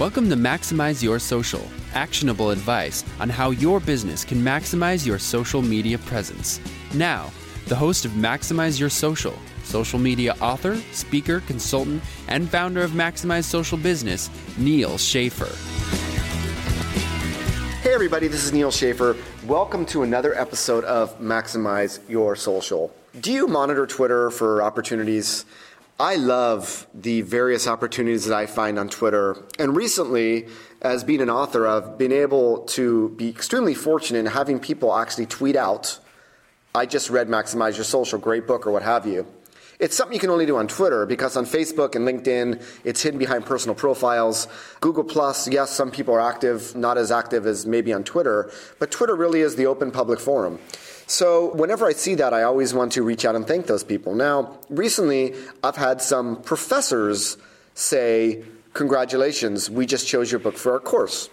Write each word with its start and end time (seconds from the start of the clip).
Welcome 0.00 0.30
to 0.30 0.34
Maximize 0.34 1.02
Your 1.02 1.18
Social, 1.18 1.62
actionable 1.92 2.48
advice 2.48 3.04
on 3.20 3.28
how 3.28 3.50
your 3.50 3.80
business 3.80 4.24
can 4.24 4.38
maximize 4.38 5.06
your 5.06 5.18
social 5.18 5.60
media 5.60 5.98
presence. 5.98 6.58
Now, 6.94 7.30
the 7.66 7.76
host 7.76 8.06
of 8.06 8.12
Maximize 8.12 8.80
Your 8.80 8.88
Social, 8.88 9.34
social 9.62 9.98
media 9.98 10.34
author, 10.40 10.76
speaker, 10.92 11.40
consultant, 11.40 12.02
and 12.28 12.48
founder 12.48 12.80
of 12.80 12.92
Maximize 12.92 13.44
Social 13.44 13.76
Business, 13.76 14.30
Neal 14.56 14.96
Schaffer. 14.96 15.54
Hey, 17.82 17.92
everybody, 17.92 18.26
this 18.26 18.42
is 18.42 18.54
Neal 18.54 18.70
Schaffer. 18.70 19.18
Welcome 19.44 19.84
to 19.84 20.02
another 20.02 20.34
episode 20.34 20.84
of 20.84 21.20
Maximize 21.20 22.00
Your 22.08 22.36
Social. 22.36 22.90
Do 23.20 23.32
you 23.32 23.46
monitor 23.48 23.86
Twitter 23.86 24.30
for 24.30 24.62
opportunities? 24.62 25.44
I 26.00 26.16
love 26.16 26.86
the 26.94 27.20
various 27.20 27.66
opportunities 27.66 28.24
that 28.24 28.34
I 28.34 28.46
find 28.46 28.78
on 28.78 28.88
Twitter. 28.88 29.36
And 29.58 29.76
recently, 29.76 30.48
as 30.80 31.04
being 31.04 31.20
an 31.20 31.28
author, 31.28 31.68
I've 31.68 31.98
been 31.98 32.10
able 32.10 32.60
to 32.68 33.10
be 33.10 33.28
extremely 33.28 33.74
fortunate 33.74 34.20
in 34.20 34.24
having 34.24 34.60
people 34.60 34.96
actually 34.96 35.26
tweet 35.26 35.56
out, 35.56 35.98
I 36.74 36.86
just 36.86 37.10
read 37.10 37.28
Maximize 37.28 37.76
Your 37.76 37.84
Social, 37.84 38.18
great 38.18 38.46
book, 38.46 38.66
or 38.66 38.70
what 38.70 38.82
have 38.82 39.06
you. 39.06 39.26
It's 39.78 39.94
something 39.94 40.14
you 40.14 40.20
can 40.20 40.30
only 40.30 40.46
do 40.46 40.56
on 40.56 40.68
Twitter 40.68 41.04
because 41.04 41.36
on 41.36 41.44
Facebook 41.44 41.94
and 41.94 42.08
LinkedIn, 42.08 42.62
it's 42.82 43.02
hidden 43.02 43.18
behind 43.18 43.44
personal 43.44 43.74
profiles. 43.74 44.48
Google 44.80 45.04
Plus, 45.04 45.48
yes, 45.48 45.70
some 45.70 45.90
people 45.90 46.14
are 46.14 46.20
active, 46.20 46.74
not 46.74 46.96
as 46.96 47.10
active 47.12 47.46
as 47.46 47.66
maybe 47.66 47.92
on 47.92 48.04
Twitter, 48.04 48.50
but 48.78 48.90
Twitter 48.90 49.14
really 49.14 49.42
is 49.42 49.56
the 49.56 49.66
open 49.66 49.90
public 49.90 50.18
forum. 50.18 50.58
So 51.10 51.52
whenever 51.56 51.86
I 51.86 51.92
see 51.92 52.14
that, 52.14 52.32
I 52.32 52.44
always 52.44 52.72
want 52.72 52.92
to 52.92 53.02
reach 53.02 53.24
out 53.24 53.34
and 53.34 53.44
thank 53.44 53.66
those 53.66 53.82
people. 53.82 54.14
Now, 54.14 54.56
recently, 54.68 55.34
I've 55.60 55.74
had 55.74 56.00
some 56.00 56.40
professors 56.40 57.36
say, 57.74 58.44
Congratulations, 58.74 59.68
we 59.68 59.86
just 59.86 60.06
chose 60.06 60.30
your 60.30 60.38
book 60.38 60.56
for 60.56 60.70
our 60.70 60.78
course. 60.78 61.28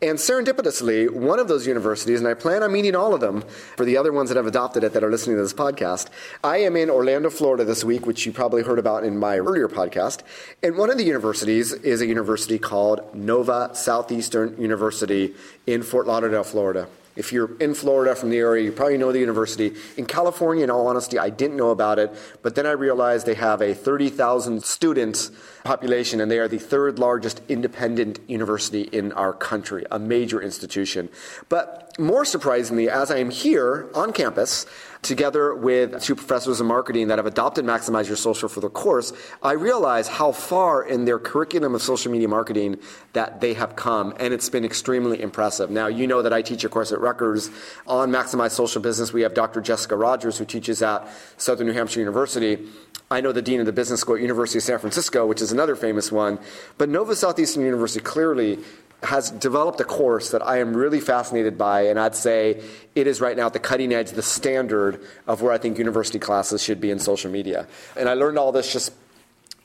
And 0.00 0.16
serendipitously, 0.16 1.10
one 1.10 1.40
of 1.40 1.48
those 1.48 1.66
universities, 1.66 2.20
and 2.20 2.28
I 2.28 2.34
plan 2.34 2.62
on 2.62 2.72
meeting 2.72 2.94
all 2.94 3.12
of 3.12 3.20
them 3.20 3.42
for 3.76 3.84
the 3.84 3.96
other 3.96 4.12
ones 4.12 4.28
that 4.30 4.36
have 4.36 4.46
adopted 4.46 4.84
it 4.84 4.92
that 4.92 5.02
are 5.02 5.10
listening 5.10 5.34
to 5.34 5.42
this 5.42 5.52
podcast, 5.52 6.06
I 6.44 6.58
am 6.58 6.76
in 6.76 6.88
Orlando, 6.88 7.28
Florida 7.28 7.64
this 7.64 7.82
week, 7.82 8.06
which 8.06 8.24
you 8.24 8.30
probably 8.30 8.62
heard 8.62 8.78
about 8.78 9.02
in 9.02 9.18
my 9.18 9.38
earlier 9.38 9.66
podcast. 9.66 10.20
And 10.62 10.76
one 10.76 10.90
of 10.90 10.96
the 10.96 11.02
universities 11.02 11.72
is 11.72 12.00
a 12.00 12.06
university 12.06 12.60
called 12.60 13.12
Nova 13.12 13.70
Southeastern 13.74 14.56
University 14.62 15.34
in 15.66 15.82
Fort 15.82 16.06
Lauderdale, 16.06 16.44
Florida. 16.44 16.86
If 17.18 17.32
you're 17.32 17.58
in 17.58 17.74
Florida 17.74 18.14
from 18.14 18.30
the 18.30 18.38
area, 18.38 18.62
you 18.62 18.70
probably 18.70 18.96
know 18.96 19.10
the 19.10 19.18
university. 19.18 19.74
In 19.96 20.06
California, 20.06 20.62
in 20.62 20.70
all 20.70 20.86
honesty, 20.86 21.18
I 21.18 21.30
didn't 21.30 21.56
know 21.56 21.70
about 21.70 21.98
it, 21.98 22.14
but 22.42 22.54
then 22.54 22.64
I 22.64 22.70
realized 22.70 23.26
they 23.26 23.34
have 23.34 23.60
a 23.60 23.74
30,000 23.74 24.62
students 24.62 25.32
population 25.64 26.20
and 26.20 26.30
they 26.30 26.38
are 26.38 26.46
the 26.46 26.60
third 26.60 27.00
largest 27.00 27.42
independent 27.48 28.20
university 28.28 28.82
in 28.82 29.10
our 29.12 29.32
country, 29.32 29.84
a 29.90 29.98
major 29.98 30.40
institution. 30.40 31.08
But 31.48 31.87
more 31.98 32.24
surprisingly, 32.24 32.88
as 32.88 33.10
I 33.10 33.18
am 33.18 33.30
here 33.30 33.88
on 33.94 34.12
campus, 34.12 34.66
together 35.02 35.54
with 35.54 36.00
two 36.02 36.14
professors 36.14 36.60
of 36.60 36.66
marketing 36.66 37.08
that 37.08 37.18
have 37.18 37.26
adopted 37.26 37.64
Maximize 37.64 38.06
Your 38.06 38.16
Social 38.16 38.48
for 38.48 38.60
the 38.60 38.70
course, 38.70 39.12
I 39.42 39.52
realize 39.52 40.08
how 40.08 40.32
far 40.32 40.82
in 40.82 41.04
their 41.04 41.18
curriculum 41.18 41.74
of 41.74 41.82
social 41.82 42.10
media 42.12 42.28
marketing 42.28 42.78
that 43.12 43.40
they 43.40 43.54
have 43.54 43.76
come, 43.76 44.14
and 44.18 44.32
it's 44.32 44.48
been 44.48 44.64
extremely 44.64 45.20
impressive. 45.20 45.70
Now, 45.70 45.88
you 45.88 46.06
know 46.06 46.22
that 46.22 46.32
I 46.32 46.42
teach 46.42 46.64
a 46.64 46.68
course 46.68 46.92
at 46.92 47.00
Rutgers 47.00 47.50
on 47.86 48.10
Maximize 48.10 48.52
Social 48.52 48.80
Business. 48.80 49.12
We 49.12 49.22
have 49.22 49.34
Dr. 49.34 49.60
Jessica 49.60 49.96
Rogers, 49.96 50.38
who 50.38 50.44
teaches 50.44 50.82
at 50.82 51.08
Southern 51.36 51.66
New 51.66 51.72
Hampshire 51.72 52.00
University. 52.00 52.66
I 53.10 53.20
know 53.20 53.32
the 53.32 53.42
dean 53.42 53.60
of 53.60 53.66
the 53.66 53.72
business 53.72 54.00
school 54.00 54.16
at 54.16 54.20
University 54.20 54.58
of 54.58 54.64
San 54.64 54.78
Francisco, 54.78 55.26
which 55.26 55.40
is 55.40 55.50
another 55.50 55.74
famous 55.74 56.12
one. 56.12 56.38
But 56.76 56.90
Nova 56.90 57.16
Southeastern 57.16 57.64
University 57.64 58.04
clearly 58.04 58.58
has 59.02 59.30
developed 59.30 59.80
a 59.80 59.84
course 59.84 60.30
that 60.30 60.44
I 60.44 60.58
am 60.58 60.76
really 60.76 61.00
fascinated 61.00 61.56
by, 61.56 61.82
and 61.82 62.00
I'd 62.00 62.16
say 62.16 62.62
it 62.94 63.06
is 63.06 63.20
right 63.20 63.36
now 63.36 63.46
at 63.46 63.52
the 63.52 63.60
cutting 63.60 63.92
edge, 63.92 64.10
the 64.10 64.22
standard 64.22 65.00
of 65.26 65.40
where 65.40 65.52
I 65.52 65.58
think 65.58 65.78
university 65.78 66.18
classes 66.18 66.62
should 66.62 66.80
be 66.80 66.90
in 66.90 66.98
social 66.98 67.30
media. 67.30 67.68
And 67.96 68.08
I 68.08 68.14
learned 68.14 68.38
all 68.38 68.50
this 68.50 68.72
just 68.72 68.92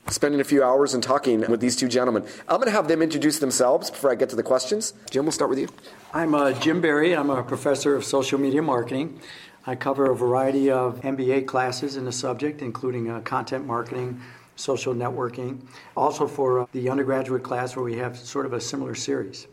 spending 0.08 0.40
a 0.40 0.44
few 0.44 0.62
hours 0.62 0.94
and 0.94 1.02
talking 1.02 1.40
with 1.48 1.60
these 1.60 1.76
two 1.76 1.88
gentlemen. 1.88 2.24
I'm 2.48 2.56
going 2.56 2.66
to 2.66 2.72
have 2.72 2.88
them 2.88 3.02
introduce 3.02 3.38
themselves 3.38 3.90
before 3.90 4.12
I 4.12 4.14
get 4.14 4.28
to 4.30 4.36
the 4.36 4.42
questions. 4.42 4.94
Jim, 5.10 5.24
we'll 5.24 5.32
start 5.32 5.50
with 5.50 5.58
you. 5.58 5.68
I'm 6.12 6.34
uh, 6.34 6.52
Jim 6.52 6.80
Barry. 6.80 7.16
I'm 7.16 7.30
a 7.30 7.42
professor 7.42 7.96
of 7.96 8.04
social 8.04 8.38
media 8.38 8.62
marketing. 8.62 9.20
I 9.66 9.74
cover 9.74 10.10
a 10.10 10.14
variety 10.14 10.70
of 10.70 11.00
MBA 11.00 11.46
classes 11.46 11.96
in 11.96 12.04
the 12.04 12.12
subject, 12.12 12.60
including 12.60 13.10
uh, 13.10 13.20
content 13.20 13.66
marketing, 13.66 14.20
social 14.56 14.94
networking. 14.94 15.60
Also 15.96 16.26
for 16.26 16.60
uh, 16.60 16.66
the 16.72 16.88
undergraduate 16.88 17.42
class 17.42 17.76
where 17.76 17.84
we 17.84 17.96
have 17.96 18.16
sort 18.16 18.46
of 18.46 18.52
a 18.52 18.60
similar 18.60 18.94
series. 18.94 19.46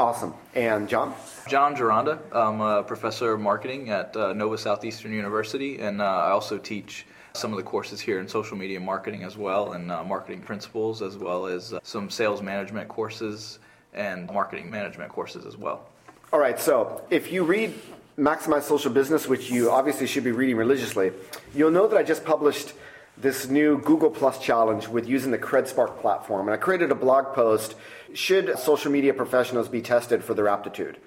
Awesome. 0.00 0.32
And 0.54 0.88
John? 0.88 1.12
John 1.48 1.74
Gironda. 1.74 2.18
I'm 2.32 2.60
a 2.60 2.84
professor 2.84 3.32
of 3.32 3.40
marketing 3.40 3.90
at 3.90 4.16
uh, 4.16 4.32
Nova 4.32 4.56
Southeastern 4.56 5.12
University, 5.12 5.80
and 5.80 6.00
uh, 6.00 6.04
I 6.04 6.30
also 6.30 6.56
teach 6.56 7.04
some 7.32 7.52
of 7.52 7.56
the 7.56 7.64
courses 7.64 8.00
here 8.00 8.20
in 8.20 8.28
social 8.28 8.56
media 8.56 8.78
marketing 8.78 9.24
as 9.24 9.36
well, 9.36 9.72
and 9.72 9.90
uh, 9.90 10.04
marketing 10.04 10.40
principles, 10.40 11.02
as 11.02 11.16
well 11.16 11.46
as 11.46 11.72
uh, 11.72 11.80
some 11.82 12.10
sales 12.10 12.42
management 12.42 12.88
courses 12.88 13.58
and 13.92 14.30
marketing 14.32 14.70
management 14.70 15.10
courses 15.10 15.46
as 15.46 15.56
well. 15.56 15.88
All 16.32 16.38
right, 16.38 16.60
so 16.60 17.04
if 17.10 17.32
you 17.32 17.42
read 17.42 17.74
Maximize 18.18 18.62
Social 18.62 18.92
Business, 18.92 19.26
which 19.26 19.50
you 19.50 19.70
obviously 19.70 20.06
should 20.06 20.24
be 20.24 20.32
reading 20.32 20.56
religiously, 20.56 21.12
you'll 21.54 21.70
know 21.70 21.88
that 21.88 21.96
I 21.96 22.02
just 22.02 22.24
published 22.24 22.72
this 23.20 23.48
new 23.48 23.78
Google 23.78 24.10
Plus 24.10 24.38
challenge 24.38 24.88
with 24.88 25.08
using 25.08 25.30
the 25.30 25.38
CredSpark 25.38 26.00
platform. 26.00 26.46
And 26.48 26.54
I 26.54 26.56
created 26.56 26.90
a 26.90 26.94
blog 26.94 27.34
post 27.34 27.74
Should 28.14 28.58
social 28.58 28.92
media 28.92 29.12
professionals 29.12 29.68
be 29.68 29.82
tested 29.82 30.22
for 30.22 30.34
their 30.34 30.48
aptitude? 30.48 30.98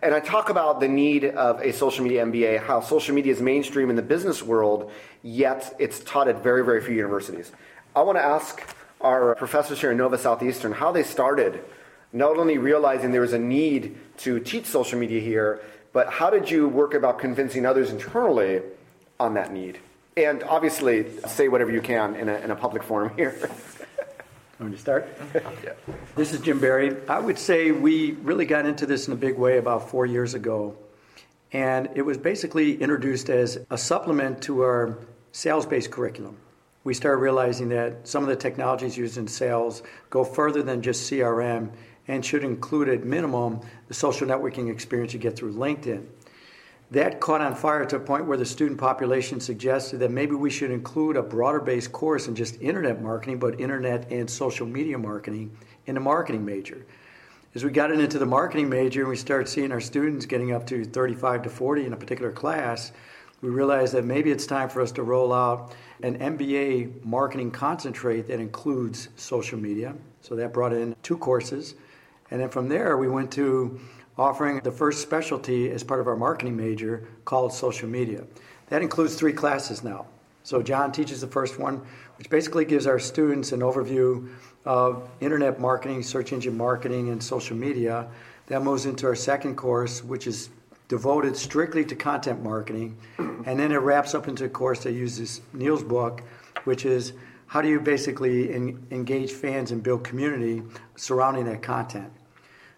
And 0.00 0.14
I 0.14 0.20
talk 0.20 0.48
about 0.48 0.80
the 0.80 0.88
need 0.88 1.24
of 1.24 1.60
a 1.60 1.72
social 1.72 2.04
media 2.04 2.24
MBA, 2.24 2.62
how 2.62 2.80
social 2.80 3.14
media 3.14 3.32
is 3.32 3.42
mainstream 3.42 3.90
in 3.90 3.96
the 3.96 4.02
business 4.02 4.42
world, 4.42 4.92
yet 5.22 5.74
it's 5.78 6.00
taught 6.00 6.28
at 6.28 6.42
very, 6.42 6.64
very 6.64 6.80
few 6.80 6.94
universities. 6.94 7.50
I 7.96 8.02
want 8.02 8.16
to 8.16 8.22
ask 8.22 8.62
our 9.00 9.34
professors 9.34 9.80
here 9.80 9.90
in 9.90 9.96
Nova 9.96 10.16
Southeastern 10.16 10.72
how 10.72 10.92
they 10.92 11.02
started 11.02 11.64
not 12.12 12.38
only 12.38 12.58
realizing 12.58 13.10
there 13.10 13.20
was 13.20 13.32
a 13.32 13.38
need 13.38 13.98
to 14.18 14.40
teach 14.40 14.66
social 14.66 14.98
media 14.98 15.20
here, 15.20 15.60
but 15.92 16.08
how 16.08 16.30
did 16.30 16.50
you 16.50 16.68
work 16.68 16.94
about 16.94 17.18
convincing 17.18 17.66
others 17.66 17.90
internally 17.90 18.62
on 19.18 19.34
that 19.34 19.52
need? 19.52 19.80
And 20.24 20.42
obviously, 20.42 21.06
say 21.28 21.46
whatever 21.46 21.70
you 21.70 21.80
can 21.80 22.16
in 22.16 22.28
a, 22.28 22.34
in 22.38 22.50
a 22.50 22.56
public 22.56 22.82
forum 22.82 23.12
here. 23.14 23.38
Want 24.58 24.72
to 24.72 24.80
start? 24.80 25.08
yeah. 25.62 25.74
This 26.16 26.32
is 26.32 26.40
Jim 26.40 26.58
Barry. 26.58 26.96
I 27.08 27.20
would 27.20 27.38
say 27.38 27.70
we 27.70 28.12
really 28.22 28.44
got 28.44 28.66
into 28.66 28.84
this 28.84 29.06
in 29.06 29.12
a 29.12 29.16
big 29.16 29.38
way 29.38 29.58
about 29.58 29.90
four 29.90 30.06
years 30.06 30.34
ago. 30.34 30.76
And 31.52 31.90
it 31.94 32.02
was 32.02 32.18
basically 32.18 32.82
introduced 32.82 33.30
as 33.30 33.64
a 33.70 33.78
supplement 33.78 34.42
to 34.42 34.62
our 34.62 34.98
sales 35.30 35.66
based 35.66 35.92
curriculum. 35.92 36.36
We 36.82 36.94
started 36.94 37.18
realizing 37.18 37.68
that 37.68 38.08
some 38.08 38.24
of 38.24 38.28
the 38.28 38.34
technologies 38.34 38.98
used 38.98 39.18
in 39.18 39.28
sales 39.28 39.84
go 40.10 40.24
further 40.24 40.64
than 40.64 40.82
just 40.82 41.08
CRM 41.08 41.70
and 42.08 42.26
should 42.26 42.42
include 42.42 42.88
at 42.88 43.04
minimum 43.04 43.60
the 43.86 43.94
social 43.94 44.26
networking 44.26 44.68
experience 44.68 45.12
you 45.12 45.20
get 45.20 45.36
through 45.36 45.54
LinkedIn. 45.54 46.06
That 46.90 47.20
caught 47.20 47.42
on 47.42 47.54
fire 47.54 47.84
to 47.84 47.96
a 47.96 48.00
point 48.00 48.24
where 48.24 48.38
the 48.38 48.46
student 48.46 48.78
population 48.78 49.40
suggested 49.40 49.98
that 49.98 50.10
maybe 50.10 50.34
we 50.34 50.48
should 50.48 50.70
include 50.70 51.16
a 51.16 51.22
broader 51.22 51.60
based 51.60 51.92
course 51.92 52.28
in 52.28 52.34
just 52.34 52.60
internet 52.62 53.02
marketing, 53.02 53.38
but 53.38 53.60
internet 53.60 54.10
and 54.10 54.28
social 54.28 54.66
media 54.66 54.96
marketing 54.96 55.54
in 55.84 55.94
the 55.94 56.00
marketing 56.00 56.46
major. 56.46 56.86
As 57.54 57.62
we 57.62 57.70
got 57.70 57.90
into 57.90 58.18
the 58.18 58.26
marketing 58.26 58.70
major 58.70 59.00
and 59.00 59.10
we 59.10 59.16
started 59.16 59.48
seeing 59.48 59.70
our 59.70 59.80
students 59.80 60.24
getting 60.24 60.52
up 60.52 60.66
to 60.68 60.84
35 60.84 61.42
to 61.42 61.50
40 61.50 61.86
in 61.86 61.92
a 61.92 61.96
particular 61.96 62.32
class, 62.32 62.92
we 63.42 63.50
realized 63.50 63.92
that 63.92 64.04
maybe 64.04 64.30
it's 64.30 64.46
time 64.46 64.68
for 64.70 64.80
us 64.80 64.90
to 64.92 65.02
roll 65.02 65.32
out 65.32 65.74
an 66.02 66.18
MBA 66.18 67.04
marketing 67.04 67.50
concentrate 67.50 68.26
that 68.28 68.40
includes 68.40 69.10
social 69.16 69.58
media. 69.58 69.94
So 70.22 70.34
that 70.36 70.54
brought 70.54 70.72
in 70.72 70.96
two 71.02 71.18
courses. 71.18 71.74
And 72.30 72.40
then 72.40 72.48
from 72.48 72.68
there, 72.68 72.96
we 72.96 73.08
went 73.08 73.30
to 73.32 73.78
offering 74.18 74.60
the 74.60 74.72
first 74.72 75.00
specialty 75.00 75.70
as 75.70 75.84
part 75.84 76.00
of 76.00 76.08
our 76.08 76.16
marketing 76.16 76.56
major 76.56 77.06
called 77.24 77.52
social 77.52 77.88
media. 77.88 78.24
That 78.68 78.82
includes 78.82 79.14
three 79.14 79.32
classes 79.32 79.84
now. 79.84 80.06
So 80.42 80.62
John 80.62 80.92
teaches 80.92 81.20
the 81.20 81.26
first 81.26 81.58
one, 81.58 81.82
which 82.16 82.30
basically 82.30 82.64
gives 82.64 82.86
our 82.86 82.98
students 82.98 83.52
an 83.52 83.60
overview 83.60 84.28
of 84.64 85.08
internet 85.20 85.60
marketing, 85.60 86.02
search 86.02 86.32
engine 86.32 86.56
marketing, 86.56 87.10
and 87.10 87.22
social 87.22 87.56
media. 87.56 88.08
That 88.46 88.62
moves 88.62 88.86
into 88.86 89.06
our 89.06 89.14
second 89.14 89.56
course, 89.56 90.02
which 90.02 90.26
is 90.26 90.50
devoted 90.88 91.36
strictly 91.36 91.84
to 91.84 91.94
content 91.94 92.42
marketing. 92.42 92.96
And 93.18 93.58
then 93.58 93.72
it 93.72 93.76
wraps 93.76 94.14
up 94.14 94.26
into 94.26 94.46
a 94.46 94.48
course 94.48 94.82
that 94.84 94.92
uses 94.92 95.42
Neal's 95.52 95.84
book, 95.84 96.22
which 96.64 96.86
is 96.86 97.12
how 97.46 97.60
do 97.60 97.68
you 97.68 97.78
basically 97.78 98.52
en- 98.52 98.86
engage 98.90 99.32
fans 99.32 99.70
and 99.70 99.82
build 99.82 100.02
community 100.02 100.62
surrounding 100.96 101.44
that 101.44 101.62
content. 101.62 102.10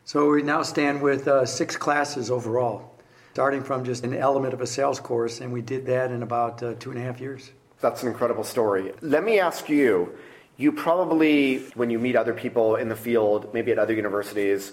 So 0.04 0.30
we 0.30 0.42
now 0.42 0.62
stand 0.62 1.00
with 1.00 1.28
uh, 1.28 1.46
six 1.46 1.76
classes 1.76 2.30
overall, 2.30 2.92
starting 3.32 3.62
from 3.62 3.84
just 3.84 4.04
an 4.04 4.14
element 4.14 4.54
of 4.54 4.60
a 4.60 4.66
sales 4.66 4.98
course, 4.98 5.40
and 5.40 5.52
we 5.52 5.62
did 5.62 5.86
that 5.86 6.10
in 6.10 6.22
about 6.22 6.62
uh, 6.62 6.74
two 6.80 6.90
and 6.90 6.98
a 6.98 7.02
half 7.02 7.20
years. 7.20 7.50
That's 7.80 8.02
an 8.02 8.08
incredible 8.08 8.44
story. 8.44 8.92
Let 9.00 9.24
me 9.24 9.38
ask 9.38 9.68
you 9.68 10.12
you 10.60 10.72
probably, 10.72 11.60
when 11.74 11.88
you 11.88 11.98
meet 11.98 12.16
other 12.16 12.34
people 12.34 12.76
in 12.76 12.90
the 12.90 12.96
field, 12.96 13.54
maybe 13.54 13.72
at 13.72 13.78
other 13.78 13.94
universities, 13.94 14.72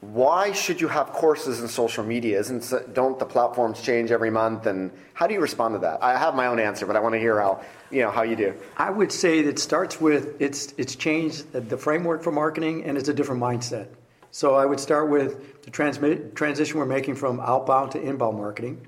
why 0.00 0.52
should 0.52 0.80
you 0.80 0.86
have 0.86 1.10
courses 1.10 1.60
in 1.60 1.66
social 1.66 2.04
media? 2.04 2.38
Isn't 2.38 2.72
don't 2.92 3.18
the 3.18 3.24
platforms 3.24 3.82
change 3.82 4.12
every 4.12 4.30
month? 4.30 4.66
And 4.66 4.92
how 5.14 5.26
do 5.26 5.34
you 5.34 5.40
respond 5.40 5.74
to 5.74 5.78
that? 5.80 6.02
I 6.02 6.16
have 6.16 6.36
my 6.36 6.46
own 6.46 6.60
answer, 6.60 6.86
but 6.86 6.94
I 6.94 7.00
want 7.00 7.14
to 7.14 7.18
hear 7.18 7.40
how 7.40 7.60
you 7.90 8.02
know 8.02 8.10
how 8.10 8.22
you 8.22 8.36
do. 8.36 8.54
I 8.76 8.90
would 8.90 9.10
say 9.10 9.42
that 9.42 9.58
starts 9.58 10.00
with 10.00 10.40
it's 10.40 10.74
it's 10.76 10.94
changed 10.94 11.50
the 11.52 11.76
framework 11.76 12.22
for 12.22 12.30
marketing, 12.30 12.84
and 12.84 12.96
it's 12.96 13.08
a 13.08 13.14
different 13.14 13.42
mindset. 13.42 13.88
So 14.36 14.54
I 14.54 14.66
would 14.66 14.80
start 14.80 15.08
with 15.08 15.62
the 15.62 15.70
transition 15.70 16.78
we're 16.78 16.84
making 16.84 17.14
from 17.14 17.40
outbound 17.40 17.92
to 17.92 17.98
inbound 18.02 18.36
marketing, 18.36 18.86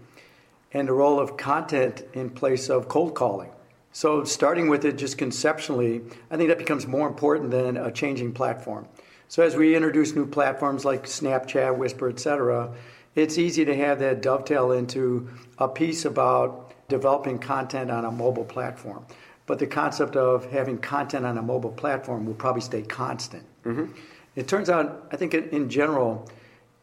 and 0.74 0.86
the 0.86 0.92
role 0.92 1.18
of 1.18 1.38
content 1.38 2.04
in 2.12 2.28
place 2.28 2.68
of 2.68 2.86
cold 2.88 3.14
calling. 3.14 3.48
So 3.90 4.24
starting 4.24 4.68
with 4.68 4.84
it 4.84 4.98
just 4.98 5.16
conceptually, 5.16 6.02
I 6.30 6.36
think 6.36 6.50
that 6.50 6.58
becomes 6.58 6.86
more 6.86 7.08
important 7.08 7.50
than 7.50 7.78
a 7.78 7.90
changing 7.90 8.34
platform. 8.34 8.88
So 9.28 9.42
as 9.42 9.56
we 9.56 9.74
introduce 9.74 10.14
new 10.14 10.26
platforms 10.26 10.84
like 10.84 11.04
Snapchat, 11.04 11.78
Whisper, 11.78 12.10
etc., 12.10 12.74
it's 13.14 13.38
easy 13.38 13.64
to 13.64 13.74
have 13.74 14.00
that 14.00 14.20
dovetail 14.20 14.72
into 14.72 15.30
a 15.56 15.66
piece 15.66 16.04
about 16.04 16.74
developing 16.88 17.38
content 17.38 17.90
on 17.90 18.04
a 18.04 18.10
mobile 18.10 18.44
platform. 18.44 19.06
But 19.46 19.58
the 19.58 19.66
concept 19.66 20.14
of 20.14 20.50
having 20.50 20.76
content 20.76 21.24
on 21.24 21.38
a 21.38 21.42
mobile 21.42 21.72
platform 21.72 22.26
will 22.26 22.34
probably 22.34 22.60
stay 22.60 22.82
constant. 22.82 23.44
Mm-hmm. 23.64 23.94
It 24.38 24.46
turns 24.46 24.70
out, 24.70 25.08
I 25.10 25.16
think 25.16 25.34
in 25.34 25.68
general, 25.68 26.28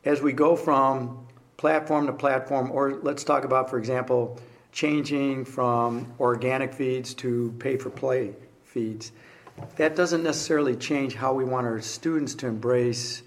as 0.03 0.21
we 0.21 0.33
go 0.33 0.55
from 0.57 1.25
platform 1.55 2.07
to 2.07 2.13
platform, 2.13 2.69
or 2.69 2.95
let's 3.01 3.23
talk 3.23 3.45
about, 3.45 3.69
for 3.69 3.79
example, 3.79 4.39
changing 4.73 5.45
from 5.45 6.13
organic 6.19 6.73
feeds 6.73 7.13
to 7.15 7.55
pay 7.59 7.77
for 7.77 7.89
play 7.89 8.33
feeds 8.65 9.13
that 9.77 9.95
doesn't 9.95 10.23
necessarily 10.23 10.75
change 10.75 11.15
how 11.15 11.33
we 11.33 11.43
want 11.43 11.65
our 11.65 11.79
students 11.81 12.35
to 12.35 12.47
embrace 12.47 13.23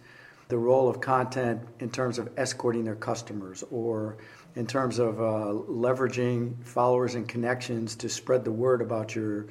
the 0.48 0.58
role 0.58 0.88
of 0.88 1.00
content 1.00 1.62
in 1.80 1.90
terms 1.90 2.18
of 2.18 2.28
escorting 2.36 2.84
their 2.84 2.96
customers 2.96 3.64
or 3.70 4.16
in 4.54 4.66
terms 4.66 4.98
of 4.98 5.20
uh, 5.20 5.52
leveraging 5.68 6.54
followers 6.64 7.14
and 7.14 7.28
connections 7.28 7.96
to 7.96 8.08
spread 8.08 8.44
the 8.44 8.52
word 8.52 8.80
about 8.80 9.14
your 9.14 9.46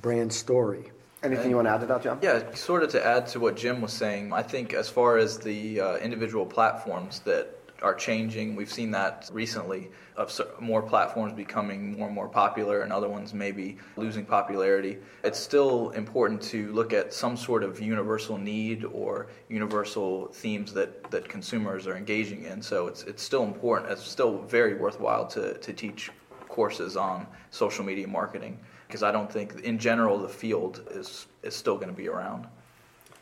brand 0.00 0.32
story. 0.32 0.90
Anything 1.22 1.50
you 1.50 1.56
want 1.56 1.68
to 1.68 1.72
add 1.72 1.80
to 1.80 1.86
that, 1.86 2.02
John? 2.02 2.18
Yeah, 2.20 2.52
sort 2.54 2.82
of 2.82 2.90
to 2.90 3.06
add 3.06 3.26
to 3.28 3.40
what 3.40 3.56
Jim 3.56 3.80
was 3.80 3.92
saying, 3.92 4.32
I 4.32 4.42
think 4.42 4.74
as 4.74 4.88
far 4.88 5.18
as 5.18 5.38
the 5.38 5.80
uh, 5.80 5.96
individual 5.98 6.44
platforms 6.44 7.20
that 7.20 7.62
are 7.82 7.94
changing. 7.94 8.56
We've 8.56 8.72
seen 8.72 8.90
that 8.92 9.28
recently 9.32 9.90
of 10.16 10.40
more 10.60 10.82
platforms 10.82 11.32
becoming 11.32 11.98
more 11.98 12.06
and 12.06 12.14
more 12.14 12.28
popular 12.28 12.82
and 12.82 12.92
other 12.92 13.08
ones 13.08 13.34
maybe 13.34 13.78
losing 13.96 14.24
popularity. 14.24 14.98
It's 15.24 15.38
still 15.38 15.90
important 15.90 16.40
to 16.42 16.72
look 16.72 16.92
at 16.92 17.12
some 17.12 17.36
sort 17.36 17.64
of 17.64 17.80
universal 17.80 18.38
need 18.38 18.84
or 18.84 19.28
universal 19.48 20.28
themes 20.28 20.72
that, 20.74 21.10
that 21.10 21.28
consumers 21.28 21.86
are 21.86 21.96
engaging 21.96 22.44
in. 22.44 22.62
So 22.62 22.86
it's, 22.86 23.02
it's 23.04 23.22
still 23.22 23.42
important, 23.42 23.90
it's 23.90 24.06
still 24.06 24.38
very 24.42 24.74
worthwhile 24.74 25.26
to, 25.28 25.58
to 25.58 25.72
teach 25.72 26.10
courses 26.48 26.96
on 26.96 27.26
social 27.50 27.84
media 27.84 28.06
marketing 28.06 28.58
because 28.92 29.02
I 29.02 29.10
don't 29.10 29.32
think 29.32 29.60
in 29.60 29.78
general 29.78 30.18
the 30.18 30.28
field 30.28 30.86
is, 30.90 31.26
is 31.42 31.56
still 31.56 31.76
going 31.76 31.88
to 31.88 31.94
be 31.94 32.10
around. 32.10 32.46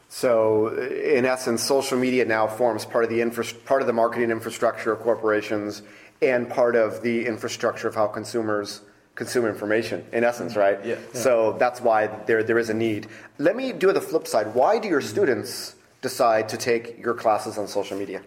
So, 0.09 0.77
in 0.77 1.25
essence, 1.25 1.63
social 1.63 1.97
media 1.97 2.25
now 2.25 2.49
forms 2.49 2.85
part 2.85 3.05
of 3.05 3.11
the 3.11 3.21
infra- 3.21 3.45
part 3.65 3.81
of 3.81 3.87
the 3.87 3.93
marketing 3.93 4.33
infrastructure 4.33 4.91
of 4.91 4.99
corporations 4.99 5.83
and 6.21 6.51
part 6.51 6.75
of 6.75 7.03
the 7.03 7.25
infrastructure 7.25 7.87
of 7.87 7.95
how 7.95 8.09
consumers 8.09 8.81
consume 9.15 9.47
information. 9.47 10.05
In 10.13 10.25
essence, 10.25 10.57
right? 10.57 10.85
Yeah. 10.85 10.97
So 11.13 11.55
that's 11.61 11.81
why 11.81 12.09
there 12.27 12.43
there 12.43 12.59
is 12.59 12.71
a 12.71 12.75
need. 12.75 13.07
Let 13.39 13.55
me 13.55 13.73
do 13.73 13.93
the 13.93 14.01
flip 14.01 14.27
side. 14.27 14.53
Why 14.53 14.81
do 14.81 14.89
your 14.89 15.01
students 15.01 15.77
decide 16.03 16.49
to 16.49 16.57
take 16.57 16.99
your 16.99 17.15
classes 17.15 17.59
on 17.59 17.69
social 17.69 17.97
media? 17.97 18.23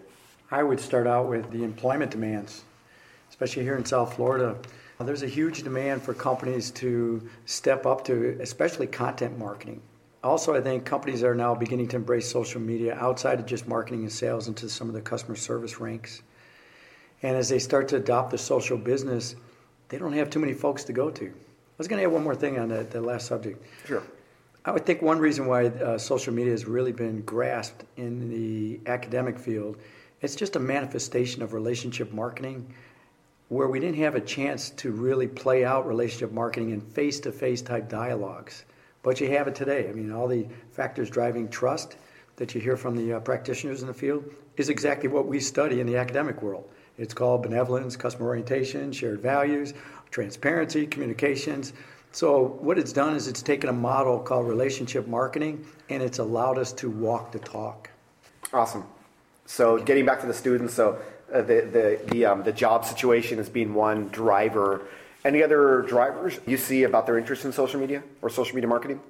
I 0.50 0.62
would 0.62 0.80
start 0.80 1.06
out 1.06 1.28
with 1.28 1.50
the 1.50 1.62
employment 1.62 2.10
demands, 2.10 2.64
especially 3.28 3.64
here 3.64 3.76
in 3.76 3.84
South 3.84 4.14
Florida. 4.16 4.56
There's 5.00 5.22
a 5.22 5.28
huge 5.28 5.62
demand 5.62 6.02
for 6.02 6.14
companies 6.14 6.70
to 6.72 7.28
step 7.46 7.84
up 7.84 8.04
to, 8.04 8.38
especially 8.40 8.86
content 8.86 9.38
marketing 9.38 9.82
also, 10.24 10.54
I 10.54 10.60
think 10.62 10.86
companies 10.86 11.22
are 11.22 11.34
now 11.34 11.54
beginning 11.54 11.88
to 11.88 11.96
embrace 11.96 12.28
social 12.28 12.60
media 12.60 12.94
outside 12.94 13.38
of 13.38 13.46
just 13.46 13.68
marketing 13.68 14.00
and 14.00 14.12
sales 14.12 14.48
into 14.48 14.70
some 14.70 14.88
of 14.88 14.94
the 14.94 15.02
customer 15.02 15.36
service 15.36 15.78
ranks. 15.78 16.22
And 17.22 17.36
as 17.36 17.50
they 17.50 17.58
start 17.58 17.88
to 17.88 17.96
adopt 17.96 18.30
the 18.30 18.38
social 18.38 18.78
business, 18.78 19.36
they 19.88 19.98
don't 19.98 20.14
have 20.14 20.30
too 20.30 20.38
many 20.38 20.54
folks 20.54 20.82
to 20.84 20.94
go 20.94 21.10
to. 21.10 21.26
I 21.26 21.76
was 21.76 21.88
going 21.88 22.00
to 22.00 22.06
add 22.06 22.12
one 22.12 22.24
more 22.24 22.34
thing 22.34 22.58
on 22.58 22.68
the, 22.68 22.84
the 22.84 23.02
last 23.02 23.26
subject. 23.26 23.62
Sure. 23.86 24.02
I 24.64 24.70
would 24.70 24.86
think 24.86 25.02
one 25.02 25.18
reason 25.18 25.44
why 25.46 25.66
uh, 25.66 25.98
social 25.98 26.32
media 26.32 26.52
has 26.52 26.64
really 26.64 26.92
been 26.92 27.20
grasped 27.22 27.84
in 27.98 28.30
the 28.30 28.80
academic 28.86 29.38
field, 29.38 29.76
it's 30.22 30.34
just 30.34 30.56
a 30.56 30.60
manifestation 30.60 31.42
of 31.42 31.52
relationship 31.52 32.12
marketing 32.12 32.74
where 33.48 33.68
we 33.68 33.78
didn't 33.78 33.98
have 33.98 34.14
a 34.14 34.20
chance 34.20 34.70
to 34.70 34.90
really 34.90 35.26
play 35.26 35.64
out 35.64 35.86
relationship 35.86 36.32
marketing 36.32 36.70
in 36.70 36.80
face 36.80 37.20
to 37.20 37.32
face 37.32 37.62
type 37.62 37.88
dialogues. 37.88 38.64
But 39.02 39.20
you 39.20 39.30
have 39.32 39.46
it 39.46 39.54
today. 39.54 39.88
I 39.88 39.92
mean, 39.92 40.10
all 40.10 40.26
the 40.26 40.46
factors 40.72 41.10
driving 41.10 41.48
trust 41.48 41.96
that 42.36 42.54
you 42.54 42.60
hear 42.60 42.76
from 42.76 42.96
the 42.96 43.14
uh, 43.14 43.20
practitioners 43.20 43.82
in 43.82 43.86
the 43.86 43.94
field 43.94 44.24
is 44.56 44.68
exactly 44.68 45.08
what 45.08 45.26
we 45.26 45.40
study 45.40 45.80
in 45.80 45.86
the 45.86 45.96
academic 45.96 46.42
world. 46.42 46.68
It's 46.96 47.12
called 47.12 47.42
benevolence, 47.42 47.96
customer 47.96 48.28
orientation, 48.28 48.92
shared 48.92 49.20
values, 49.20 49.74
transparency, 50.10 50.86
communications. 50.86 51.72
So, 52.12 52.56
what 52.60 52.78
it's 52.78 52.92
done 52.92 53.16
is 53.16 53.26
it's 53.26 53.42
taken 53.42 53.68
a 53.68 53.72
model 53.72 54.20
called 54.20 54.46
relationship 54.46 55.08
marketing 55.08 55.66
and 55.88 56.02
it's 56.02 56.18
allowed 56.18 56.58
us 56.58 56.72
to 56.74 56.88
walk 56.88 57.32
the 57.32 57.40
talk. 57.40 57.90
Awesome. 58.52 58.84
So, 59.46 59.78
getting 59.78 60.06
back 60.06 60.20
to 60.20 60.26
the 60.26 60.34
students, 60.34 60.74
so 60.74 60.98
uh, 61.32 61.42
the, 61.42 61.60
the, 61.62 62.00
the, 62.10 62.24
um, 62.24 62.42
the 62.42 62.52
job 62.52 62.84
situation 62.84 63.38
has 63.38 63.48
being 63.48 63.74
one 63.74 64.08
driver 64.08 64.82
any 65.24 65.42
other 65.42 65.82
drivers 65.82 66.38
you 66.46 66.56
see 66.56 66.82
about 66.82 67.06
their 67.06 67.18
interest 67.18 67.44
in 67.44 67.52
social 67.52 67.80
media 67.80 68.02
or 68.22 68.28
social 68.28 68.54
media 68.54 68.68
marketing? 68.68 69.00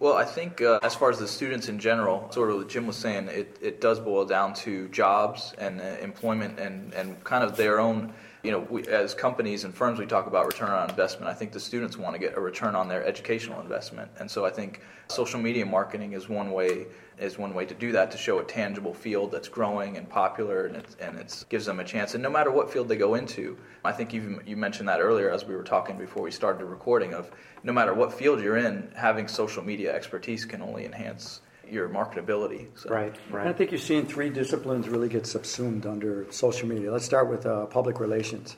Well, 0.00 0.14
I 0.14 0.24
think 0.24 0.60
uh, 0.60 0.80
as 0.82 0.94
far 0.94 1.10
as 1.10 1.18
the 1.18 1.28
students 1.28 1.68
in 1.68 1.78
general, 1.78 2.28
sort 2.32 2.50
of 2.50 2.56
what 2.56 2.68
Jim 2.68 2.86
was 2.86 2.96
saying, 2.96 3.28
it, 3.28 3.56
it 3.62 3.80
does 3.80 4.00
boil 4.00 4.24
down 4.24 4.52
to 4.54 4.88
jobs 4.88 5.54
and 5.58 5.80
uh, 5.80 5.84
employment 6.02 6.58
and, 6.58 6.92
and 6.94 7.22
kind 7.22 7.44
of 7.44 7.56
their 7.56 7.78
own 7.78 8.12
you 8.44 8.50
know, 8.50 8.60
we, 8.68 8.86
as 8.88 9.14
companies 9.14 9.64
and 9.64 9.74
firms, 9.74 9.98
we 9.98 10.04
talk 10.04 10.26
about 10.26 10.46
return 10.46 10.68
on 10.68 10.90
investment. 10.90 11.30
I 11.30 11.34
think 11.34 11.50
the 11.50 11.58
students 11.58 11.96
want 11.96 12.14
to 12.14 12.18
get 12.18 12.36
a 12.36 12.40
return 12.40 12.74
on 12.74 12.88
their 12.88 13.02
educational 13.04 13.58
investment, 13.60 14.10
and 14.18 14.30
so 14.30 14.44
I 14.44 14.50
think 14.50 14.82
social 15.08 15.40
media 15.40 15.64
marketing 15.64 16.12
is 16.12 16.28
one 16.28 16.52
way 16.52 16.86
is 17.18 17.38
one 17.38 17.54
way 17.54 17.64
to 17.64 17.74
do 17.74 17.92
that 17.92 18.10
to 18.10 18.18
show 18.18 18.40
a 18.40 18.44
tangible 18.44 18.92
field 18.92 19.32
that's 19.32 19.48
growing 19.48 19.96
and 19.96 20.08
popular, 20.08 20.66
and 20.66 20.76
it 20.76 20.96
and 21.00 21.18
it's 21.18 21.44
gives 21.44 21.64
them 21.64 21.80
a 21.80 21.84
chance. 21.84 22.12
And 22.12 22.22
no 22.22 22.28
matter 22.28 22.50
what 22.50 22.70
field 22.70 22.86
they 22.86 22.96
go 22.96 23.14
into, 23.14 23.56
I 23.82 23.92
think 23.92 24.12
you 24.12 24.42
you 24.44 24.56
mentioned 24.58 24.88
that 24.90 25.00
earlier 25.00 25.30
as 25.30 25.46
we 25.46 25.56
were 25.56 25.64
talking 25.64 25.96
before 25.96 26.22
we 26.22 26.30
started 26.30 26.60
the 26.60 26.66
recording 26.66 27.14
of 27.14 27.30
no 27.62 27.72
matter 27.72 27.94
what 27.94 28.12
field 28.12 28.42
you're 28.42 28.58
in, 28.58 28.92
having 28.94 29.26
social 29.26 29.64
media 29.64 29.94
expertise 29.94 30.44
can 30.44 30.60
only 30.60 30.84
enhance 30.84 31.40
your 31.70 31.88
marketability. 31.88 32.66
So. 32.76 32.90
Right, 32.90 33.14
right. 33.30 33.40
And 33.40 33.48
I 33.48 33.52
think 33.52 33.70
you're 33.70 33.80
seeing 33.80 34.06
three 34.06 34.30
disciplines 34.30 34.88
really 34.88 35.08
get 35.08 35.26
subsumed 35.26 35.86
under 35.86 36.26
social 36.30 36.68
media. 36.68 36.92
Let's 36.92 37.04
start 37.04 37.28
with 37.28 37.46
uh, 37.46 37.66
public 37.66 38.00
relations. 38.00 38.56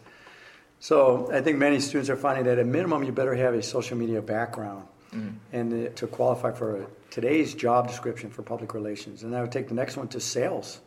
So 0.78 1.30
I 1.32 1.40
think 1.40 1.58
many 1.58 1.80
students 1.80 2.10
are 2.10 2.16
finding 2.16 2.44
that 2.44 2.58
at 2.58 2.66
minimum 2.66 3.02
you 3.02 3.12
better 3.12 3.34
have 3.34 3.54
a 3.54 3.62
social 3.62 3.96
media 3.96 4.20
background 4.20 4.86
mm-hmm. 5.14 5.36
and 5.52 5.88
uh, 5.88 5.90
to 5.96 6.06
qualify 6.06 6.52
for 6.52 6.86
today's 7.10 7.54
job 7.54 7.88
description 7.88 8.30
for 8.30 8.42
public 8.42 8.74
relations. 8.74 9.22
And 9.22 9.34
I 9.34 9.40
would 9.40 9.52
take 9.52 9.68
the 9.68 9.74
next 9.74 9.96
one 9.96 10.08
to 10.08 10.20
sales. 10.20 10.80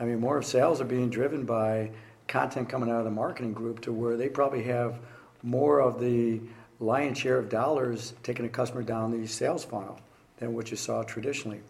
I 0.00 0.04
mean, 0.04 0.18
more 0.18 0.38
of 0.38 0.44
sales 0.44 0.80
are 0.80 0.86
being 0.86 1.10
driven 1.10 1.44
by 1.44 1.90
content 2.26 2.68
coming 2.68 2.90
out 2.90 2.98
of 2.98 3.04
the 3.04 3.10
marketing 3.10 3.52
group 3.52 3.80
to 3.82 3.92
where 3.92 4.16
they 4.16 4.28
probably 4.28 4.64
have 4.64 4.98
more 5.42 5.80
of 5.80 6.00
the 6.00 6.40
lion's 6.80 7.18
share 7.18 7.38
of 7.38 7.48
dollars 7.48 8.14
taking 8.22 8.46
a 8.46 8.48
customer 8.48 8.82
down 8.82 9.10
the 9.10 9.26
sales 9.26 9.64
funnel 9.64 10.00
than 10.38 10.54
what 10.54 10.70
you 10.70 10.76
saw 10.76 11.02
traditionally. 11.02 11.60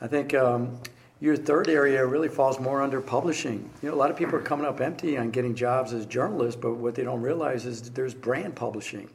I 0.00 0.06
think 0.06 0.34
um, 0.34 0.78
your 1.20 1.36
third 1.36 1.68
area 1.68 2.04
really 2.06 2.28
falls 2.28 2.58
more 2.58 2.80
under 2.80 3.00
publishing. 3.00 3.68
You 3.82 3.90
know, 3.90 3.94
a 3.94 3.96
lot 3.96 4.10
of 4.10 4.16
people 4.16 4.36
are 4.36 4.42
coming 4.42 4.64
up 4.64 4.80
empty 4.80 5.18
on 5.18 5.30
getting 5.30 5.54
jobs 5.54 5.92
as 5.92 6.06
journalists, 6.06 6.58
but 6.60 6.74
what 6.74 6.94
they 6.94 7.04
don't 7.04 7.20
realize 7.20 7.66
is 7.66 7.82
that 7.82 7.94
there's 7.94 8.14
brand 8.14 8.56
publishing. 8.56 9.10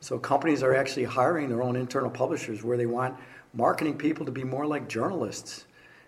So 0.00 0.18
companies 0.18 0.62
are 0.62 0.74
actually 0.74 1.04
hiring 1.04 1.48
their 1.48 1.62
own 1.62 1.74
internal 1.74 2.10
publishers 2.10 2.62
where 2.62 2.76
they 2.76 2.86
want 2.86 3.16
marketing 3.52 3.98
people 3.98 4.24
to 4.26 4.32
be 4.32 4.44
more 4.44 4.66
like 4.66 4.88
journalists. 4.88 5.64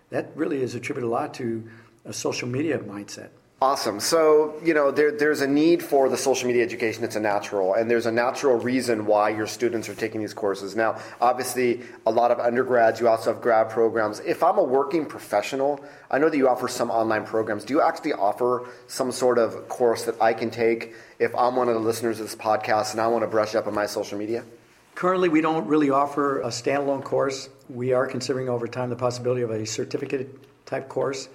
That 0.09 0.31
really 0.35 0.61
is 0.61 0.75
attributed 0.75 1.09
a 1.09 1.11
lot 1.11 1.33
to 1.35 1.67
a 2.05 2.13
social 2.13 2.47
media 2.47 2.79
mindset. 2.79 3.29
Awesome. 3.63 3.99
So, 3.99 4.55
you 4.63 4.73
know, 4.73 4.89
there, 4.89 5.11
there's 5.11 5.41
a 5.41 5.47
need 5.47 5.83
for 5.83 6.09
the 6.09 6.17
social 6.17 6.47
media 6.47 6.63
education. 6.63 7.03
It's 7.03 7.15
a 7.15 7.19
natural, 7.19 7.75
and 7.75 7.91
there's 7.91 8.07
a 8.07 8.11
natural 8.11 8.57
reason 8.57 9.05
why 9.05 9.29
your 9.29 9.45
students 9.45 9.87
are 9.87 9.93
taking 9.93 10.19
these 10.19 10.33
courses. 10.33 10.75
Now, 10.75 10.99
obviously, 11.21 11.83
a 12.07 12.11
lot 12.11 12.31
of 12.31 12.39
undergrads, 12.39 12.99
you 12.99 13.07
also 13.07 13.31
have 13.31 13.39
grad 13.39 13.69
programs. 13.69 14.19
If 14.21 14.41
I'm 14.41 14.57
a 14.57 14.63
working 14.63 15.05
professional, 15.05 15.79
I 16.09 16.17
know 16.17 16.27
that 16.27 16.37
you 16.37 16.49
offer 16.49 16.67
some 16.67 16.89
online 16.89 17.23
programs. 17.23 17.63
Do 17.63 17.75
you 17.75 17.83
actually 17.83 18.13
offer 18.13 18.67
some 18.87 19.11
sort 19.11 19.37
of 19.37 19.69
course 19.69 20.05
that 20.05 20.19
I 20.19 20.33
can 20.33 20.49
take 20.49 20.95
if 21.19 21.31
I'm 21.35 21.55
one 21.55 21.67
of 21.67 21.75
the 21.75 21.81
listeners 21.81 22.19
of 22.19 22.25
this 22.25 22.35
podcast 22.35 22.93
and 22.93 22.99
I 22.99 23.05
want 23.05 23.21
to 23.21 23.27
brush 23.27 23.53
up 23.53 23.67
on 23.67 23.75
my 23.75 23.85
social 23.85 24.17
media? 24.17 24.43
Currently, 24.95 25.29
we 25.29 25.39
don't 25.39 25.67
really 25.67 25.91
offer 25.91 26.41
a 26.41 26.47
standalone 26.47 27.03
course. 27.03 27.49
We 27.69 27.93
are 27.93 28.07
considering 28.07 28.49
over 28.49 28.67
time 28.67 28.89
the 28.89 28.95
possibility 28.95 29.43
of 29.43 29.51
a 29.51 29.67
certificate 29.67 30.65
type 30.65 30.89
course, 30.89 31.29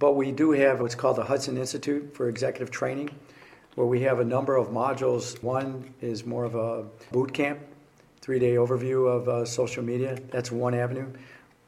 but 0.00 0.16
we 0.16 0.32
do 0.32 0.50
have 0.50 0.80
what's 0.80 0.94
called 0.94 1.16
the 1.16 1.24
Hudson 1.24 1.58
Institute 1.58 2.16
for 2.16 2.28
Executive 2.28 2.70
Training, 2.70 3.10
where 3.74 3.86
we 3.86 4.00
have 4.00 4.18
a 4.18 4.24
number 4.24 4.56
of 4.56 4.68
modules. 4.68 5.40
One 5.42 5.92
is 6.00 6.24
more 6.24 6.44
of 6.44 6.54
a 6.54 6.86
boot 7.12 7.34
camp, 7.34 7.60
three 8.22 8.38
day 8.38 8.54
overview 8.54 9.06
of 9.06 9.28
uh, 9.28 9.44
social 9.44 9.84
media. 9.84 10.18
That's 10.30 10.50
one 10.50 10.74
avenue. 10.74 11.12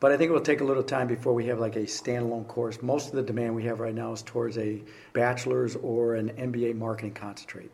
But 0.00 0.12
I 0.12 0.16
think 0.16 0.30
it 0.30 0.32
will 0.32 0.40
take 0.40 0.62
a 0.62 0.64
little 0.64 0.82
time 0.82 1.06
before 1.06 1.34
we 1.34 1.46
have 1.46 1.60
like 1.60 1.76
a 1.76 1.82
standalone 1.82 2.48
course. 2.48 2.80
Most 2.82 3.10
of 3.10 3.16
the 3.16 3.22
demand 3.22 3.54
we 3.54 3.64
have 3.64 3.80
right 3.80 3.94
now 3.94 4.12
is 4.12 4.22
towards 4.22 4.56
a 4.56 4.82
bachelor's 5.12 5.76
or 5.76 6.14
an 6.14 6.30
MBA 6.30 6.74
marketing 6.74 7.12
concentrate. 7.12 7.70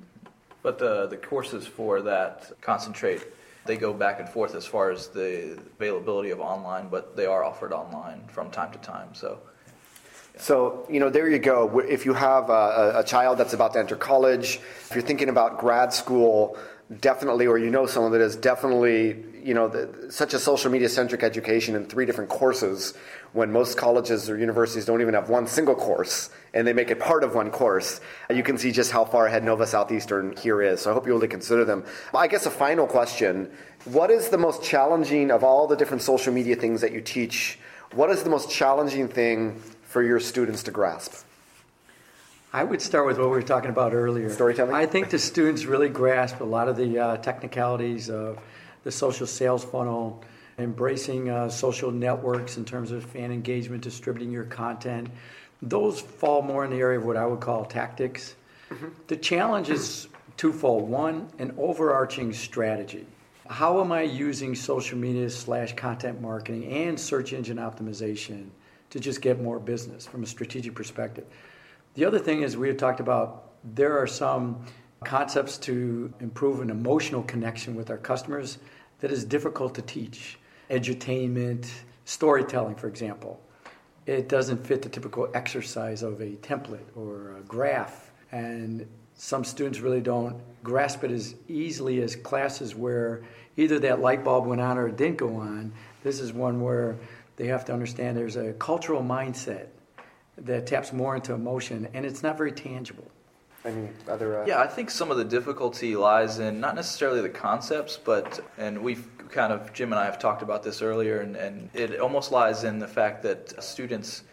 But 0.62 0.78
the, 0.78 1.06
the 1.06 1.16
courses 1.16 1.68
for 1.68 2.02
that 2.02 2.50
concentrate, 2.60 3.22
they 3.64 3.76
go 3.76 3.94
back 3.94 4.18
and 4.18 4.28
forth 4.28 4.56
as 4.56 4.66
far 4.66 4.90
as 4.90 5.06
the 5.06 5.56
availability 5.78 6.30
of 6.30 6.40
online, 6.40 6.88
but 6.88 7.16
they 7.16 7.26
are 7.26 7.44
offered 7.44 7.72
online 7.72 8.24
from 8.26 8.50
time 8.50 8.72
to 8.72 8.78
time. 8.78 9.14
So 9.14 9.38
So, 10.38 10.87
you 10.88 11.00
know, 11.00 11.11
there 11.11 11.28
you 11.28 11.38
go. 11.38 11.80
If 11.80 12.07
you 12.07 12.14
have 12.14 12.49
a, 12.49 12.92
a, 12.97 13.04
child 13.04 13.38
that's 13.38 13.54
about 13.54 13.73
to 13.73 13.80
enter 13.80 13.97
college, 13.97 14.61
if 14.88 14.92
you're 14.95 15.02
thinking 15.02 15.28
about 15.28 15.59
grad 15.59 15.92
school, 15.92 16.57
definitely, 17.00 17.49
or 17.49 17.59
you 17.59 17.71
know 17.71 17.87
someone 17.87 18.12
that 18.12 18.21
is 18.21 18.37
definitely, 18.37 19.25
you 19.42 19.52
know, 19.52 19.66
the, 19.66 20.11
such 20.11 20.35
a 20.35 20.38
social 20.38 20.71
media 20.71 20.88
centric 20.88 21.25
education 21.25 21.75
in 21.75 21.87
three 21.87 22.07
different 22.07 22.30
courses 22.30 22.95
when 23.33 23.50
most 23.50 23.76
colleges 23.76 24.30
or 24.30 24.38
universities 24.38 24.85
don't 24.85 25.00
even 25.00 25.12
have 25.12 25.28
one 25.28 25.47
single 25.47 25.75
course 25.75 26.30
and 26.54 26.66
they 26.66 26.73
make 26.73 26.90
it 26.90 27.00
part 27.00 27.25
of 27.25 27.35
one 27.35 27.50
course. 27.50 28.00
Uh, 28.30 28.35
you 28.35 28.45
can 28.45 28.57
see 28.57 28.71
just 28.71 28.92
how 28.92 29.04
far 29.04 29.26
ahead 29.26 29.42
Nova 29.42 29.66
Southeastern 29.66 30.37
here 30.37 30.62
is. 30.62 30.83
So 30.83 30.90
I 30.92 30.95
hope 30.95 31.07
you'll 31.07 31.21
consider 31.26 31.64
them. 31.64 31.85
I 32.14 32.28
guess 32.28 32.47
a 32.47 32.50
final 32.50 32.87
question 32.87 33.50
What 33.87 34.11
is 34.12 34.28
the 34.28 34.38
most 34.38 34.62
challenging 34.62 35.33
of 35.33 35.42
all 35.42 35.66
the 35.66 35.76
different 35.76 36.02
social 36.02 36.33
media 36.33 36.54
things 36.54 36.80
that 36.80 36.92
you 36.92 37.00
teach? 37.00 37.59
What 37.92 38.11
is 38.11 38.23
the 38.23 38.30
most 38.30 38.50
challenging 38.50 39.09
thing 39.09 39.62
for 39.88 40.02
your 40.02 40.21
students 40.21 40.62
to 40.64 40.71
grasp? 40.71 41.25
I 42.52 42.62
would 42.62 42.80
start 42.80 43.07
with 43.07 43.18
what 43.18 43.26
we 43.26 43.37
were 43.37 43.42
talking 43.42 43.71
about 43.71 43.95
earlier. 43.95 44.30
Storytelling? 44.30 44.75
I 44.75 44.87
think 44.87 45.11
the 45.11 45.18
students 45.18 45.64
really 45.64 45.88
grasp 45.88 46.40
a 46.40 46.45
lot 46.45 46.68
of 46.68 46.76
the 46.76 46.99
uh, 46.99 47.16
technicalities 47.18 48.11
of 48.11 48.38
the 48.85 48.92
social 48.92 49.26
sales 49.26 49.64
funnel, 49.64 50.23
embracing 50.59 51.30
uh, 51.30 51.49
social 51.49 51.90
networks 51.90 52.59
in 52.59 52.64
terms 52.64 52.90
of 52.90 53.02
fan 53.04 53.33
engagement, 53.33 53.83
distributing 53.83 54.30
your 54.30 54.45
content. 54.45 55.09
Those 55.62 56.00
fall 56.00 56.42
more 56.42 56.64
in 56.64 56.71
the 56.71 56.78
area 56.78 56.99
of 56.99 57.07
what 57.07 57.16
I 57.16 57.26
would 57.26 57.40
call 57.40 57.64
tactics. 57.64 58.35
Mm-hmm. 58.71 58.88
The 59.09 59.16
challenge 59.16 59.71
is 59.71 60.09
twofold. 60.37 60.88
One, 60.88 61.28
an 61.38 61.54
overarching 61.57 62.33
strategy. 62.35 63.07
How 63.49 63.80
am 63.80 63.92
I 63.92 64.02
using 64.02 64.54
social 64.54 64.99
media 64.99 65.30
slash 65.30 65.75
content 65.75 66.21
marketing 66.21 66.66
and 66.66 67.00
search 67.00 67.33
engine 67.33 67.57
optimization 67.57 68.49
to 68.90 69.00
just 69.00 69.21
get 69.21 69.40
more 69.40 69.59
business 69.59 70.07
from 70.07 70.23
a 70.23 70.26
strategic 70.26 70.75
perspective? 70.75 71.25
The 71.95 72.04
other 72.04 72.18
thing 72.18 72.42
is, 72.42 72.57
we 72.57 72.68
have 72.68 72.76
talked 72.76 73.00
about 73.00 73.52
there 73.64 73.99
are 73.99 74.07
some 74.07 74.64
concepts 75.04 75.59
to 75.59 76.12
improve 76.21 76.61
an 76.61 76.71
emotional 76.71 77.23
connection 77.23 77.75
with 77.75 77.90
our 77.90 77.99
customers 77.99 78.59
that 79.00 79.11
is 79.11 79.25
difficult 79.25 79.75
to 79.76 79.83
teach. 79.83 80.38
Edutainment, 80.71 81.71
storytelling, 82.04 82.75
for 82.75 82.88
example. 82.88 83.40
It 84.07 84.28
doesn't 84.28 84.66
fit 84.66 84.83
the 84.83 84.88
typical 84.88 85.28
exercise 85.35 86.02
of 86.02 86.21
a 86.21 86.30
template 86.37 86.87
or 86.97 87.37
a 87.37 87.42
graph. 87.42 88.11
And 88.33 88.87
some 89.14 89.45
students 89.45 89.80
really 89.80 90.00
don't 90.00 90.40
grasp 90.62 91.04
it 91.04 91.11
as 91.11 91.35
easily 91.49 92.02
as 92.02 92.16
classes 92.16 92.75
where 92.75 93.23
either 93.57 93.78
that 93.80 94.00
light 94.00 94.25
bulb 94.25 94.47
went 94.47 94.61
on 94.61 94.78
or 94.78 94.88
it 94.88 94.97
didn't 94.97 95.18
go 95.18 95.37
on. 95.37 95.73
This 96.02 96.21
is 96.21 96.33
one 96.33 96.61
where 96.61 96.97
they 97.38 97.47
have 97.47 97.64
to 97.64 97.73
understand 97.73 98.16
there's 98.16 98.37
a 98.37 98.52
cultural 98.54 99.02
mindset 99.02 99.68
that 100.37 100.66
taps 100.66 100.92
more 100.92 101.16
into 101.16 101.33
emotion, 101.33 101.88
and 101.95 102.04
it's 102.04 102.23
not 102.23 102.37
very 102.37 102.52
tangible. 102.52 103.11
Any 103.64 103.88
other? 104.09 104.42
Uh... 104.42 104.47
Yeah, 104.47 104.61
I 104.61 104.66
think 104.66 104.90
some 104.90 105.11
of 105.11 105.16
the 105.16 105.25
difficulty 105.25 105.97
lies 105.97 106.40
in 106.40 106.61
not 106.61 106.75
necessarily 106.75 107.21
the 107.23 107.28
concepts, 107.28 107.97
but 107.97 108.40
and 108.59 108.83
we've 108.83 109.09
kind 109.30 109.52
of 109.52 109.73
Jim 109.73 109.92
and 109.92 110.00
I 110.00 110.04
have 110.04 110.18
talked 110.18 110.42
about 110.42 110.62
this 110.62 110.83
earlier, 110.83 111.21
and, 111.21 111.37
and 111.37 111.71
it 111.75 112.00
almost 112.00 112.33
lies 112.33 112.64
in 112.64 112.78
the 112.78 112.88
fact 112.88 113.23
that 113.23 113.62
students 113.62 114.25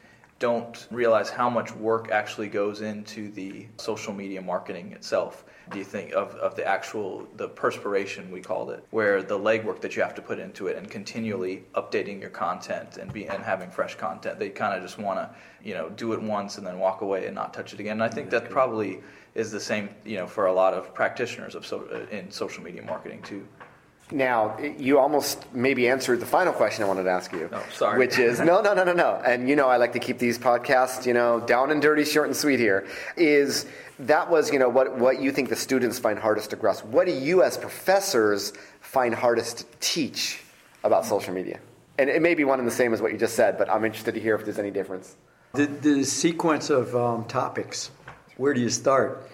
don't 0.46 0.88
realize 0.92 1.32
how 1.32 1.50
much 1.50 1.74
work 1.76 2.12
actually 2.12 2.48
goes 2.48 2.82
into 2.82 3.32
the 3.32 3.66
social 3.78 4.14
media 4.14 4.40
marketing 4.40 4.92
itself 4.92 5.44
do 5.72 5.80
you 5.80 5.84
think 5.84 6.14
of, 6.14 6.36
of 6.36 6.56
the 6.56 6.64
actual 6.64 7.28
the 7.38 7.48
perspiration 7.48 8.30
we 8.30 8.40
called 8.40 8.70
it 8.70 8.86
where 8.92 9.24
the 9.24 9.40
legwork 9.50 9.82
that 9.82 9.96
you 9.96 10.04
have 10.04 10.14
to 10.14 10.22
put 10.22 10.38
into 10.38 10.68
it 10.68 10.78
and 10.78 10.88
continually 10.88 11.64
updating 11.74 12.22
your 12.22 12.30
content 12.30 12.98
and 12.98 13.12
be 13.12 13.26
and 13.26 13.42
having 13.42 13.72
fresh 13.72 13.96
content 13.96 14.38
they 14.38 14.50
kind 14.50 14.76
of 14.76 14.84
just 14.84 15.00
want 15.00 15.18
to 15.18 15.28
you 15.68 15.74
know 15.74 15.90
do 15.90 16.14
it 16.14 16.22
once 16.22 16.60
and 16.60 16.68
then 16.68 16.78
walk 16.78 17.02
away 17.02 17.26
and 17.26 17.34
not 17.34 17.52
touch 17.52 17.74
it 17.74 17.80
again? 17.80 17.94
And 17.94 18.04
i 18.04 18.10
think 18.10 18.30
that 18.30 18.48
probably 18.52 19.00
is 19.34 19.52
the 19.52 19.60
same 19.60 19.90
you 20.06 20.18
know 20.18 20.28
for 20.28 20.46
a 20.46 20.54
lot 20.54 20.76
of 20.76 20.94
practitioners 20.94 21.56
of 21.56 21.66
so, 21.66 22.08
in 22.12 22.30
social 22.30 22.64
media 22.64 22.84
marketing 22.84 23.24
too 23.24 23.48
now, 24.12 24.58
you 24.60 25.00
almost 25.00 25.52
maybe 25.52 25.88
answered 25.90 26.20
the 26.20 26.28
final 26.28 26.54
question 26.54 26.84
I 26.84 26.88
wanted 26.88 27.04
to 27.04 27.10
ask 27.10 27.32
you. 27.34 27.50
Oh, 27.52 27.66
sorry. 27.74 27.98
Which 27.98 28.20
is 28.20 28.40
no, 28.40 28.62
no, 28.62 28.76
no, 28.76 28.84
no, 28.84 28.94
no. 28.94 29.22
And 29.26 29.50
you 29.50 29.56
know, 29.56 29.68
I 29.68 29.78
like 29.78 29.94
to 29.94 30.00
keep 30.00 30.20
these 30.20 30.38
podcasts, 30.38 31.08
you 31.08 31.14
know, 31.14 31.40
down 31.40 31.72
and 31.72 31.82
dirty, 31.82 32.06
short 32.06 32.28
and 32.28 32.36
sweet. 32.36 32.60
Here 32.60 32.88
is 33.18 33.66
that 34.00 34.30
was, 34.30 34.52
you 34.52 34.60
know, 34.60 34.70
what 34.70 34.98
what 35.00 35.20
you 35.22 35.32
think 35.32 35.50
the 35.50 35.56
students 35.56 35.98
find 35.98 36.20
hardest 36.20 36.52
to 36.52 36.56
grasp. 36.56 36.86
What 36.86 37.08
do 37.08 37.14
you, 37.14 37.42
as 37.42 37.58
professors, 37.58 38.54
find 38.80 39.14
hardest 39.16 39.58
to 39.58 39.66
teach 39.80 40.44
about 40.84 41.06
social 41.06 41.34
media? 41.34 41.60
And 41.98 42.10
it 42.10 42.22
may 42.22 42.36
be 42.36 42.44
one 42.44 42.60
and 42.60 42.68
the 42.68 42.74
same 42.74 42.94
as 42.94 43.02
what 43.02 43.12
you 43.12 43.18
just 43.18 43.36
said, 43.36 43.58
but 43.58 43.70
I'm 43.70 43.86
interested 43.86 44.14
to 44.14 44.20
hear 44.20 44.36
if 44.36 44.44
there's 44.44 44.60
any 44.60 44.72
difference. 44.72 45.16
The, 45.54 45.66
the 45.66 46.04
sequence 46.04 46.70
of 46.70 46.96
um, 46.96 47.24
topics. 47.26 47.90
Where 48.38 48.54
do 48.54 48.60
you 48.60 48.70
start? 48.70 49.30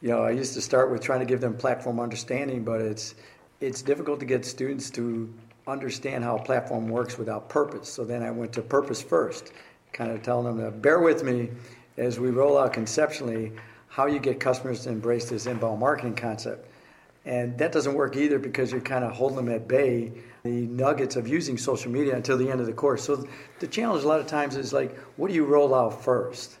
You 0.00 0.10
know, 0.10 0.22
I 0.22 0.30
used 0.30 0.54
to 0.54 0.62
start 0.62 0.90
with 0.90 1.02
trying 1.02 1.20
to 1.20 1.26
give 1.26 1.40
them 1.40 1.56
platform 1.56 1.98
understanding, 1.98 2.64
but 2.64 2.80
it's 2.80 3.16
it's 3.60 3.82
difficult 3.82 4.20
to 4.20 4.26
get 4.26 4.44
students 4.44 4.90
to 4.90 5.32
understand 5.66 6.22
how 6.22 6.36
a 6.36 6.42
platform 6.42 6.88
works 6.88 7.18
without 7.18 7.48
purpose. 7.48 7.88
So 7.88 8.04
then 8.04 8.22
I 8.22 8.30
went 8.30 8.52
to 8.54 8.62
purpose 8.62 9.02
first, 9.02 9.52
kind 9.92 10.10
of 10.10 10.22
telling 10.22 10.56
them 10.56 10.64
to 10.64 10.70
bear 10.70 11.00
with 11.00 11.24
me 11.24 11.50
as 11.96 12.20
we 12.20 12.30
roll 12.30 12.58
out 12.58 12.72
conceptually 12.72 13.52
how 13.88 14.06
you 14.06 14.18
get 14.18 14.38
customers 14.38 14.82
to 14.82 14.90
embrace 14.90 15.30
this 15.30 15.46
inbound 15.46 15.80
marketing 15.80 16.14
concept. 16.14 16.68
And 17.24 17.58
that 17.58 17.72
doesn't 17.72 17.94
work 17.94 18.14
either 18.14 18.38
because 18.38 18.70
you're 18.70 18.80
kind 18.80 19.04
of 19.04 19.12
holding 19.12 19.36
them 19.36 19.48
at 19.48 19.66
bay, 19.66 20.12
the 20.44 20.66
nuggets 20.66 21.16
of 21.16 21.26
using 21.26 21.58
social 21.58 21.90
media 21.90 22.14
until 22.14 22.38
the 22.38 22.48
end 22.48 22.60
of 22.60 22.66
the 22.66 22.72
course. 22.72 23.02
So 23.02 23.26
the 23.58 23.66
challenge 23.66 24.04
a 24.04 24.08
lot 24.08 24.20
of 24.20 24.26
times 24.26 24.56
is 24.56 24.72
like, 24.72 24.96
what 25.16 25.28
do 25.28 25.34
you 25.34 25.44
roll 25.44 25.74
out 25.74 26.04
first? 26.04 26.58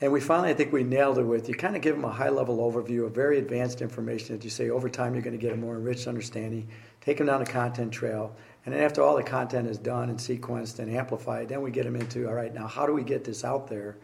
And 0.00 0.12
we 0.12 0.20
finally, 0.20 0.50
I 0.50 0.54
think 0.54 0.72
we 0.72 0.82
nailed 0.82 1.18
it 1.18 1.22
with 1.22 1.48
you 1.48 1.54
kind 1.54 1.76
of 1.76 1.82
give 1.82 1.94
them 1.94 2.04
a 2.04 2.10
high 2.10 2.28
level 2.28 2.58
overview 2.58 3.06
of 3.06 3.14
very 3.14 3.38
advanced 3.38 3.80
information 3.80 4.36
that 4.36 4.44
you 4.44 4.50
say 4.50 4.68
over 4.70 4.88
time 4.88 5.14
you're 5.14 5.22
going 5.22 5.38
to 5.38 5.40
get 5.40 5.52
a 5.52 5.56
more 5.56 5.76
enriched 5.76 6.08
understanding, 6.08 6.68
take 7.00 7.18
them 7.18 7.28
down 7.28 7.40
a 7.42 7.46
content 7.46 7.92
trail. 7.92 8.34
And 8.66 8.74
then 8.74 8.82
after 8.82 9.02
all 9.02 9.16
the 9.16 9.22
content 9.22 9.68
is 9.68 9.78
done 9.78 10.10
and 10.10 10.18
sequenced 10.18 10.80
and 10.80 10.94
amplified, 10.94 11.48
then 11.48 11.62
we 11.62 11.70
get 11.70 11.84
them 11.84 11.94
into 11.96 12.26
all 12.26 12.34
right, 12.34 12.52
now 12.52 12.66
how 12.66 12.86
do 12.86 12.92
we 12.92 13.04
get 13.04 13.22
this 13.24 13.44
out 13.44 13.68
there, 13.68 13.96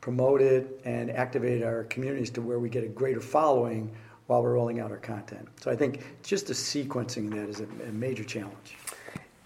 promote 0.00 0.42
it, 0.42 0.80
and 0.84 1.10
activate 1.10 1.62
our 1.62 1.84
communities 1.84 2.30
to 2.30 2.42
where 2.42 2.58
we 2.58 2.68
get 2.68 2.84
a 2.84 2.88
greater 2.88 3.20
following 3.20 3.90
while 4.26 4.42
we're 4.42 4.52
rolling 4.52 4.78
out 4.78 4.90
our 4.90 4.98
content. 4.98 5.48
So 5.60 5.70
I 5.70 5.76
think 5.76 6.04
just 6.22 6.46
the 6.46 6.52
sequencing 6.52 7.28
of 7.28 7.34
that 7.34 7.48
is 7.48 7.60
a, 7.60 7.66
a 7.88 7.92
major 7.92 8.24
challenge. 8.24 8.76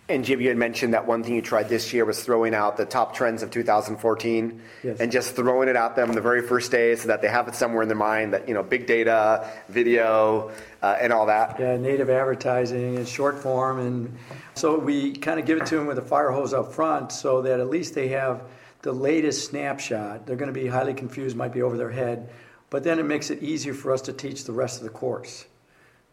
And 0.06 0.23
Jim, 0.23 0.38
you 0.42 0.49
had 0.49 0.58
mentioned 0.58 0.92
that 0.92 1.06
one 1.06 1.23
thing 1.23 1.34
you 1.34 1.40
tried 1.40 1.70
this 1.70 1.94
year 1.94 2.04
was 2.04 2.23
throwing 2.23 2.54
out 2.54 2.76
the 2.76 2.84
top 2.84 3.14
trends 3.14 3.42
of 3.42 3.50
2014 3.50 4.61
yes. 4.82 5.00
and 5.00 5.11
just 5.11 5.34
throwing 5.34 5.66
it 5.68 5.76
at 5.76 5.96
them 5.96 6.12
the 6.12 6.20
very 6.20 6.46
first 6.46 6.70
day 6.70 6.94
so 6.94 7.08
that 7.08 7.23
they 7.23 7.28
have 7.28 7.49
it 7.49 7.54
somewhere 7.54 7.80
in 7.80 7.88
their 7.88 7.96
mind 7.96 8.34
that, 8.34 8.46
you 8.46 8.52
know, 8.52 8.62
big 8.62 8.87
data, 8.87 9.50
video, 9.70 10.52
uh, 10.82 10.99
and 11.00 11.11
all 11.11 11.25
that. 11.26 11.58
Yeah, 11.58 11.78
native 11.78 12.11
advertising 12.11 12.96
and 12.96 13.08
short 13.08 13.38
form. 13.38 13.78
And 13.78 14.18
so 14.54 14.78
we 14.78 15.14
kind 15.14 15.40
of 15.40 15.46
give 15.46 15.56
it 15.56 15.66
to 15.66 15.76
them 15.76 15.87
with 15.87 15.96
a 15.96 16.02
fire 16.02 16.30
hose 16.30 16.52
up 16.52 16.75
front 16.75 17.11
so 17.11 17.40
that 17.40 17.58
at 17.58 17.70
least 17.70 17.94
they 17.94 18.08
have 18.08 18.42
the 18.82 18.92
latest 18.92 19.49
snapshot. 19.49 20.26
They're 20.26 20.37
going 20.37 20.52
to 20.52 20.61
be 20.61 20.66
highly 20.66 20.92
confused, 20.92 21.34
might 21.34 21.54
be 21.54 21.62
over 21.62 21.78
their 21.78 21.90
head, 21.90 22.28
but 22.68 22.84
then 22.84 22.99
it 22.99 23.04
makes 23.04 23.30
it 23.30 23.42
easier 23.42 23.73
for 23.73 23.90
us 23.90 24.02
to 24.02 24.12
teach 24.12 24.44
the 24.44 24.52
rest 24.52 24.76
of 24.76 24.84
the 24.84 24.90
course. 24.90 25.46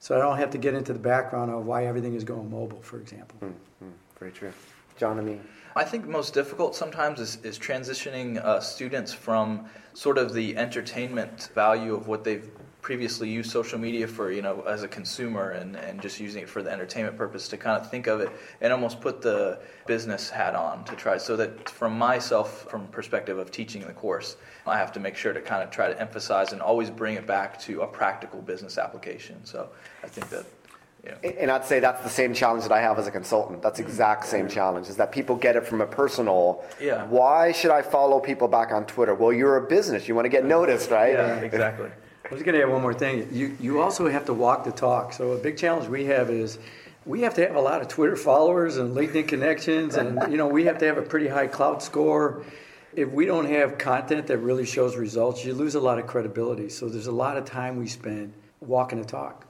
So 0.02 0.18
I 0.18 0.20
don't 0.20 0.38
have 0.38 0.50
to 0.50 0.58
get 0.58 0.74
into 0.74 0.94
the 0.94 1.00
background 1.00 1.52
of 1.52 1.68
why 1.68 1.86
everything 1.86 2.16
is 2.16 2.24
going 2.24 2.50
mobile, 2.50 2.82
for 2.82 3.00
example. 3.00 3.38
Mm-hmm. 3.44 3.92
Very 4.20 4.32
true. 4.32 4.52
John, 4.98 5.20
I 5.20 5.22
mean, 5.22 5.40
I 5.76 5.84
think 5.84 6.08
most 6.08 6.34
difficult 6.34 6.76
sometimes 6.76 7.20
is, 7.20 7.38
is 7.44 7.60
transitioning 7.60 8.44
uh, 8.44 8.60
students 8.60 9.14
from 9.14 9.66
sort 9.94 10.18
of 10.18 10.34
the 10.34 10.58
entertainment 10.58 11.52
value 11.54 11.94
of 11.94 12.08
what 12.08 12.24
they've 12.24 12.50
previously 12.82 13.30
used 13.30 13.52
social 13.52 13.78
media 13.78 14.08
for, 14.08 14.32
you 14.32 14.42
know, 14.42 14.62
as 14.62 14.82
a 14.84 14.88
consumer 14.88 15.52
and, 15.52 15.76
and 15.76 16.02
just 16.02 16.20
using 16.20 16.44
it 16.44 16.50
for 16.50 16.64
the 16.64 16.72
entertainment 16.72 17.16
purpose 17.16 17.48
to 17.48 17.58
kind 17.58 17.80
of 17.80 17.90
think 17.90 18.08
of 18.08 18.22
it 18.22 18.30
and 18.60 18.74
almost 18.74 19.00
put 19.00 19.22
the 19.22 19.60
business 19.86 20.30
hat 20.30 20.56
on 20.56 20.84
to 20.86 20.96
try 20.96 21.18
so 21.18 21.36
that 21.36 21.70
from 21.70 21.98
myself, 21.98 22.70
from 22.70 22.88
perspective 22.88 23.38
of 23.38 23.52
teaching 23.52 23.86
the 23.86 23.94
course, 23.94 24.36
I 24.66 24.78
have 24.78 24.92
to 24.94 25.00
make 25.00 25.16
sure 25.16 25.32
to 25.32 25.42
kind 25.42 25.62
of 25.62 25.70
try 25.70 25.88
to 25.88 26.00
emphasize 26.00 26.54
and 26.54 26.62
always 26.62 26.90
bring 26.90 27.16
it 27.16 27.28
back 27.28 27.60
to 27.62 27.82
a 27.82 27.88
practical 27.88 28.42
business 28.42 28.78
application. 28.78 29.46
So 29.46 29.70
I 30.04 30.08
think 30.08 30.30
that 30.30 30.46
Yeah. 31.04 31.16
And 31.24 31.50
I'd 31.50 31.66
say 31.66 31.80
that's 31.80 32.04
the 32.04 32.10
same 32.10 32.34
challenge 32.34 32.64
that 32.64 32.72
I 32.72 32.80
have 32.82 33.00
as 33.00 33.08
a 33.08 33.12
consultant. 33.12 33.64
That's 33.64 33.80
exact 33.80 34.26
same 34.26 34.48
challenge 34.48 34.88
is 34.88 34.98
that 34.98 35.12
people 35.12 35.36
get 35.36 35.56
it 35.56 35.66
from 35.66 35.82
a 35.82 35.88
personal. 35.88 36.64
Yeah. 36.80 37.06
Why 37.08 37.52
should 37.54 37.72
I 37.72 37.82
follow 37.82 38.20
people 38.20 38.48
back 38.48 38.72
on 38.72 38.86
Twitter? 38.86 39.16
Well, 39.16 39.34
you're 39.34 39.58
a 39.58 39.68
business. 39.68 40.08
You 40.08 40.14
want 40.14 40.26
to 40.26 40.30
get 40.30 40.46
noticed, 40.46 40.92
right? 40.92 41.14
Yeah, 41.14 41.36
exactly. 41.38 41.90
I 42.32 42.34
was 42.34 42.44
going 42.44 42.56
to 42.56 42.62
add 42.62 42.70
one 42.70 42.82
more 42.82 42.94
thing. 42.94 43.28
You, 43.30 43.58
you 43.60 43.82
also 43.82 44.08
have 44.08 44.24
to 44.28 44.34
walk 44.34 44.64
the 44.64 44.72
talk. 44.72 45.12
So 45.12 45.34
a 45.34 45.38
big 45.38 45.58
challenge 45.58 45.90
we 45.90 46.06
have 46.06 46.30
is 46.30 46.60
we 47.06 47.20
have 47.24 47.34
to 47.34 47.46
have 47.46 47.58
a 47.58 47.60
lot 47.60 47.82
of 47.82 47.90
Twitter 47.90 48.16
followers 48.16 48.78
and 48.78 48.96
LinkedIn 48.96 49.28
connections, 49.28 49.96
and 49.96 50.32
you 50.32 50.38
know 50.38 50.48
we 50.48 50.64
have 50.64 50.78
to 50.78 50.86
have 50.86 50.98
a 50.98 51.02
pretty 51.02 51.28
high 51.28 51.50
Klout 51.50 51.82
score. 51.82 52.46
If 52.96 53.10
we 53.10 53.26
don't 53.26 53.48
have 53.48 53.78
content 53.78 54.28
that 54.28 54.38
really 54.38 54.66
shows 54.66 54.96
results, 54.96 55.44
you 55.44 55.54
lose 55.54 55.76
a 55.76 55.82
lot 55.82 56.00
of 56.00 56.08
credibility. 56.08 56.70
So 56.70 56.88
there's 56.88 57.08
a 57.08 57.12
lot 57.12 57.36
of 57.36 57.44
time 57.44 57.76
we 57.76 57.88
spend 57.88 58.32
walking 58.62 59.02
the 59.02 59.08
talk. 59.08 59.46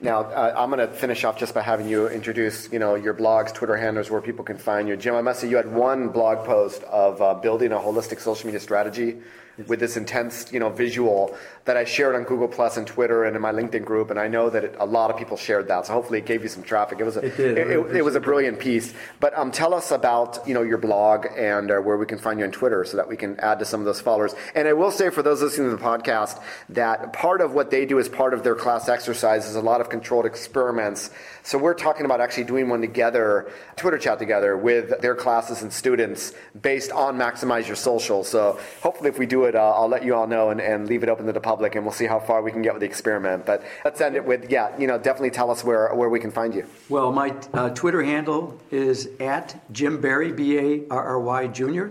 Now, 0.00 0.22
uh, 0.22 0.54
I'm 0.56 0.70
going 0.70 0.88
to 0.88 0.94
finish 0.94 1.24
off 1.24 1.38
just 1.38 1.54
by 1.54 1.60
having 1.60 1.86
you 1.86 2.08
introduce, 2.08 2.72
you 2.72 2.78
know, 2.78 2.94
your 2.94 3.12
blogs, 3.12 3.52
Twitter 3.52 3.76
handles, 3.76 4.10
where 4.10 4.22
people 4.22 4.44
can 4.44 4.56
find 4.56 4.88
you. 4.88 4.96
Jim, 4.96 5.14
I 5.14 5.22
must 5.22 5.40
say 5.40 5.50
you 5.50 5.56
had 5.56 5.70
one 5.70 6.08
blog 6.08 6.46
post 6.46 6.82
of 6.84 7.20
uh, 7.20 7.34
building 7.34 7.72
a 7.72 7.76
holistic 7.76 8.20
social 8.20 8.46
media 8.46 8.60
strategy 8.60 9.18
with 9.66 9.80
this 9.80 9.96
intense, 9.96 10.52
you 10.52 10.60
know, 10.60 10.68
visual 10.70 11.36
that 11.64 11.76
I 11.76 11.84
shared 11.84 12.14
on 12.14 12.24
Google 12.24 12.48
Plus 12.48 12.76
and 12.76 12.86
Twitter 12.86 13.24
and 13.24 13.34
in 13.36 13.42
my 13.42 13.52
LinkedIn 13.52 13.84
group, 13.84 14.10
and 14.10 14.18
I 14.18 14.28
know 14.28 14.48
that 14.50 14.64
it, 14.64 14.76
a 14.78 14.86
lot 14.86 15.10
of 15.10 15.16
people 15.18 15.36
shared 15.36 15.68
that. 15.68 15.86
So 15.86 15.92
hopefully, 15.92 16.18
it 16.20 16.26
gave 16.26 16.42
you 16.42 16.48
some 16.48 16.62
traffic. 16.62 17.00
It 17.00 17.04
was 17.04 17.16
a, 17.16 17.26
It 17.26 17.36
did. 17.36 17.58
It, 17.58 17.66
it- 17.70 17.96
it 17.96 18.04
was 18.04 18.14
a 18.14 18.20
brilliant 18.20 18.58
piece. 18.60 18.94
But 19.20 19.36
um, 19.36 19.50
tell 19.50 19.74
us 19.74 19.90
about, 19.90 20.46
you 20.46 20.54
know, 20.54 20.62
your 20.62 20.78
blog 20.78 21.26
and 21.36 21.70
uh, 21.70 21.76
where 21.78 21.96
we 21.96 22.06
can 22.06 22.18
find 22.18 22.38
you 22.38 22.46
on 22.46 22.52
Twitter, 22.52 22.84
so 22.84 22.96
that 22.96 23.08
we 23.08 23.16
can 23.16 23.38
add 23.40 23.58
to 23.58 23.64
some 23.64 23.80
of 23.80 23.86
those 23.86 24.00
followers. 24.00 24.34
And 24.54 24.68
I 24.68 24.72
will 24.72 24.90
say 24.90 25.10
for 25.10 25.22
those 25.22 25.42
listening 25.42 25.70
to 25.70 25.76
the 25.76 25.82
podcast 25.82 26.40
that 26.70 27.12
part 27.12 27.40
of 27.40 27.52
what 27.52 27.70
they 27.70 27.84
do 27.86 27.98
as 27.98 28.08
part 28.08 28.32
of 28.34 28.44
their 28.44 28.54
class 28.54 28.88
exercise 28.88 29.46
is 29.46 29.56
a 29.56 29.60
lot 29.60 29.80
of 29.80 29.88
controlled 29.90 30.26
experiments. 30.26 31.10
So 31.42 31.56
we're 31.58 31.74
talking 31.74 32.04
about 32.04 32.20
actually 32.20 32.44
doing 32.44 32.68
one 32.68 32.80
together, 32.80 33.50
Twitter 33.76 33.98
chat 33.98 34.18
together 34.18 34.56
with 34.56 35.00
their 35.00 35.14
classes 35.14 35.62
and 35.62 35.72
students 35.72 36.32
based 36.60 36.92
on 36.92 37.16
maximize 37.16 37.66
your 37.66 37.76
social. 37.76 38.22
So 38.24 38.58
hopefully, 38.82 39.08
if 39.10 39.18
we 39.18 39.26
do 39.26 39.44
it, 39.44 39.47
uh, 39.54 39.72
I'll 39.74 39.88
let 39.88 40.04
you 40.04 40.14
all 40.14 40.26
know 40.26 40.50
and, 40.50 40.60
and 40.60 40.88
leave 40.88 41.02
it 41.02 41.08
open 41.08 41.26
to 41.26 41.32
the 41.32 41.40
public, 41.40 41.74
and 41.74 41.84
we'll 41.84 41.92
see 41.92 42.06
how 42.06 42.18
far 42.18 42.42
we 42.42 42.50
can 42.52 42.62
get 42.62 42.72
with 42.74 42.80
the 42.80 42.86
experiment. 42.86 43.46
But 43.46 43.62
let's 43.84 44.00
end 44.00 44.16
it 44.16 44.24
with, 44.24 44.50
yeah, 44.50 44.76
you 44.78 44.86
know, 44.86 44.98
definitely 44.98 45.30
tell 45.30 45.50
us 45.50 45.64
where 45.64 45.94
where 45.94 46.08
we 46.08 46.20
can 46.20 46.30
find 46.30 46.54
you. 46.54 46.66
Well, 46.88 47.12
my 47.12 47.34
uh, 47.54 47.70
Twitter 47.70 48.02
handle 48.02 48.58
is 48.70 49.08
at 49.20 49.60
Jim 49.72 50.00
Barry, 50.00 50.32
B 50.32 50.58
A 50.58 50.82
R 50.90 51.02
R 51.04 51.20
Y 51.20 51.46
Jr. 51.48 51.86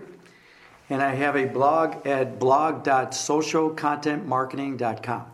And 0.90 1.02
I 1.02 1.14
have 1.16 1.36
a 1.36 1.46
blog 1.46 2.08
at 2.08 2.40
blog.socialcontentmarketing.com. 2.40 5.26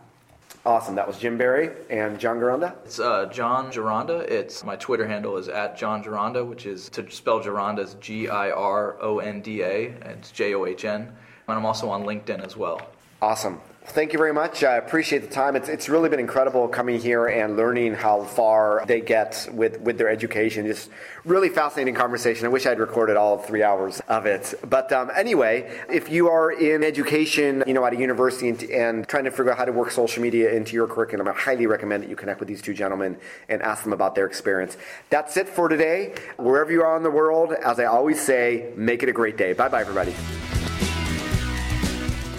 Awesome. 0.66 0.94
That 0.94 1.06
was 1.06 1.18
Jim 1.18 1.36
Barry 1.36 1.70
and 1.90 2.18
John 2.18 2.38
Garanda. 2.38 2.74
It's 2.86 2.98
uh, 2.98 3.26
John 3.26 3.70
Gironda. 3.70 4.22
It's 4.22 4.64
my 4.64 4.76
Twitter 4.76 5.06
handle 5.06 5.36
is 5.36 5.48
at 5.48 5.76
John 5.76 6.02
Gironda, 6.02 6.46
which 6.46 6.64
is 6.64 6.88
to 6.90 7.08
spell 7.10 7.40
Gironda 7.40 7.80
is 7.80 7.94
G 8.00 8.28
I 8.28 8.50
R 8.50 8.96
O 9.02 9.18
N 9.18 9.42
D 9.42 9.60
A. 9.62 9.88
and 9.88 10.20
It's 10.20 10.30
J 10.32 10.54
O 10.54 10.64
H 10.64 10.86
N. 10.86 11.12
And 11.48 11.58
I'm 11.58 11.66
also 11.66 11.88
on 11.90 12.04
LinkedIn 12.04 12.44
as 12.44 12.56
well. 12.56 12.80
Awesome. 13.20 13.60
Thank 13.86 14.14
you 14.14 14.18
very 14.18 14.32
much. 14.32 14.64
I 14.64 14.76
appreciate 14.76 15.18
the 15.18 15.28
time. 15.28 15.56
It's, 15.56 15.68
it's 15.68 15.90
really 15.90 16.08
been 16.08 16.18
incredible 16.18 16.66
coming 16.68 16.98
here 16.98 17.26
and 17.26 17.54
learning 17.54 17.94
how 17.94 18.24
far 18.24 18.82
they 18.86 19.02
get 19.02 19.46
with, 19.52 19.78
with 19.80 19.98
their 19.98 20.08
education. 20.08 20.66
Just 20.66 20.88
really 21.26 21.50
fascinating 21.50 21.94
conversation. 21.94 22.46
I 22.46 22.48
wish 22.48 22.64
I'd 22.64 22.78
recorded 22.78 23.18
all 23.18 23.36
three 23.36 23.62
hours 23.62 24.00
of 24.08 24.24
it. 24.24 24.54
But 24.68 24.90
um, 24.90 25.10
anyway, 25.14 25.70
if 25.90 26.08
you 26.08 26.28
are 26.30 26.50
in 26.50 26.82
education, 26.82 27.62
you 27.66 27.74
know, 27.74 27.84
at 27.84 27.92
a 27.92 27.96
university 27.96 28.48
and, 28.48 28.62
and 28.64 29.06
trying 29.08 29.24
to 29.24 29.30
figure 29.30 29.52
out 29.52 29.58
how 29.58 29.66
to 29.66 29.72
work 29.72 29.90
social 29.90 30.22
media 30.22 30.50
into 30.54 30.72
your 30.72 30.86
curriculum, 30.86 31.28
I 31.28 31.32
highly 31.32 31.66
recommend 31.66 32.04
that 32.04 32.08
you 32.08 32.16
connect 32.16 32.40
with 32.40 32.48
these 32.48 32.62
two 32.62 32.72
gentlemen 32.72 33.18
and 33.50 33.60
ask 33.60 33.84
them 33.84 33.92
about 33.92 34.14
their 34.14 34.26
experience. 34.26 34.78
That's 35.10 35.36
it 35.36 35.46
for 35.46 35.68
today. 35.68 36.14
Wherever 36.38 36.72
you 36.72 36.82
are 36.82 36.96
in 36.96 37.02
the 37.02 37.10
world, 37.10 37.52
as 37.52 37.78
I 37.78 37.84
always 37.84 38.18
say, 38.18 38.72
make 38.76 39.02
it 39.02 39.10
a 39.10 39.12
great 39.12 39.36
day. 39.36 39.52
Bye 39.52 39.68
bye, 39.68 39.82
everybody. 39.82 40.14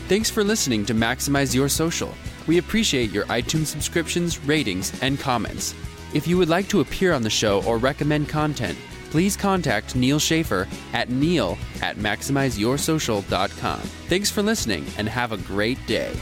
Thanks 0.07 0.29
for 0.29 0.43
listening 0.43 0.85
to 0.85 0.93
Maximize 0.93 1.55
Your 1.55 1.67
Social. 1.67 2.13
We 2.45 2.59
appreciate 2.59 3.09
your 3.09 3.25
iTunes 3.25 3.65
subscriptions, 3.65 4.37
ratings, 4.45 4.93
and 5.01 5.19
comments. 5.19 5.73
If 6.13 6.27
you 6.27 6.37
would 6.37 6.47
like 6.47 6.67
to 6.69 6.81
appear 6.81 7.11
on 7.11 7.23
the 7.23 7.29
show 7.31 7.63
or 7.63 7.79
recommend 7.79 8.29
content, 8.29 8.77
please 9.09 9.35
contact 9.35 9.95
Neal 9.95 10.19
Schaffer 10.19 10.67
at 10.93 11.09
neal 11.09 11.57
at 11.81 11.95
maximizeyoursocial.com. 11.95 13.79
Thanks 13.79 14.29
for 14.29 14.43
listening 14.43 14.85
and 14.99 15.09
have 15.09 15.31
a 15.31 15.37
great 15.37 15.83
day. 15.87 16.13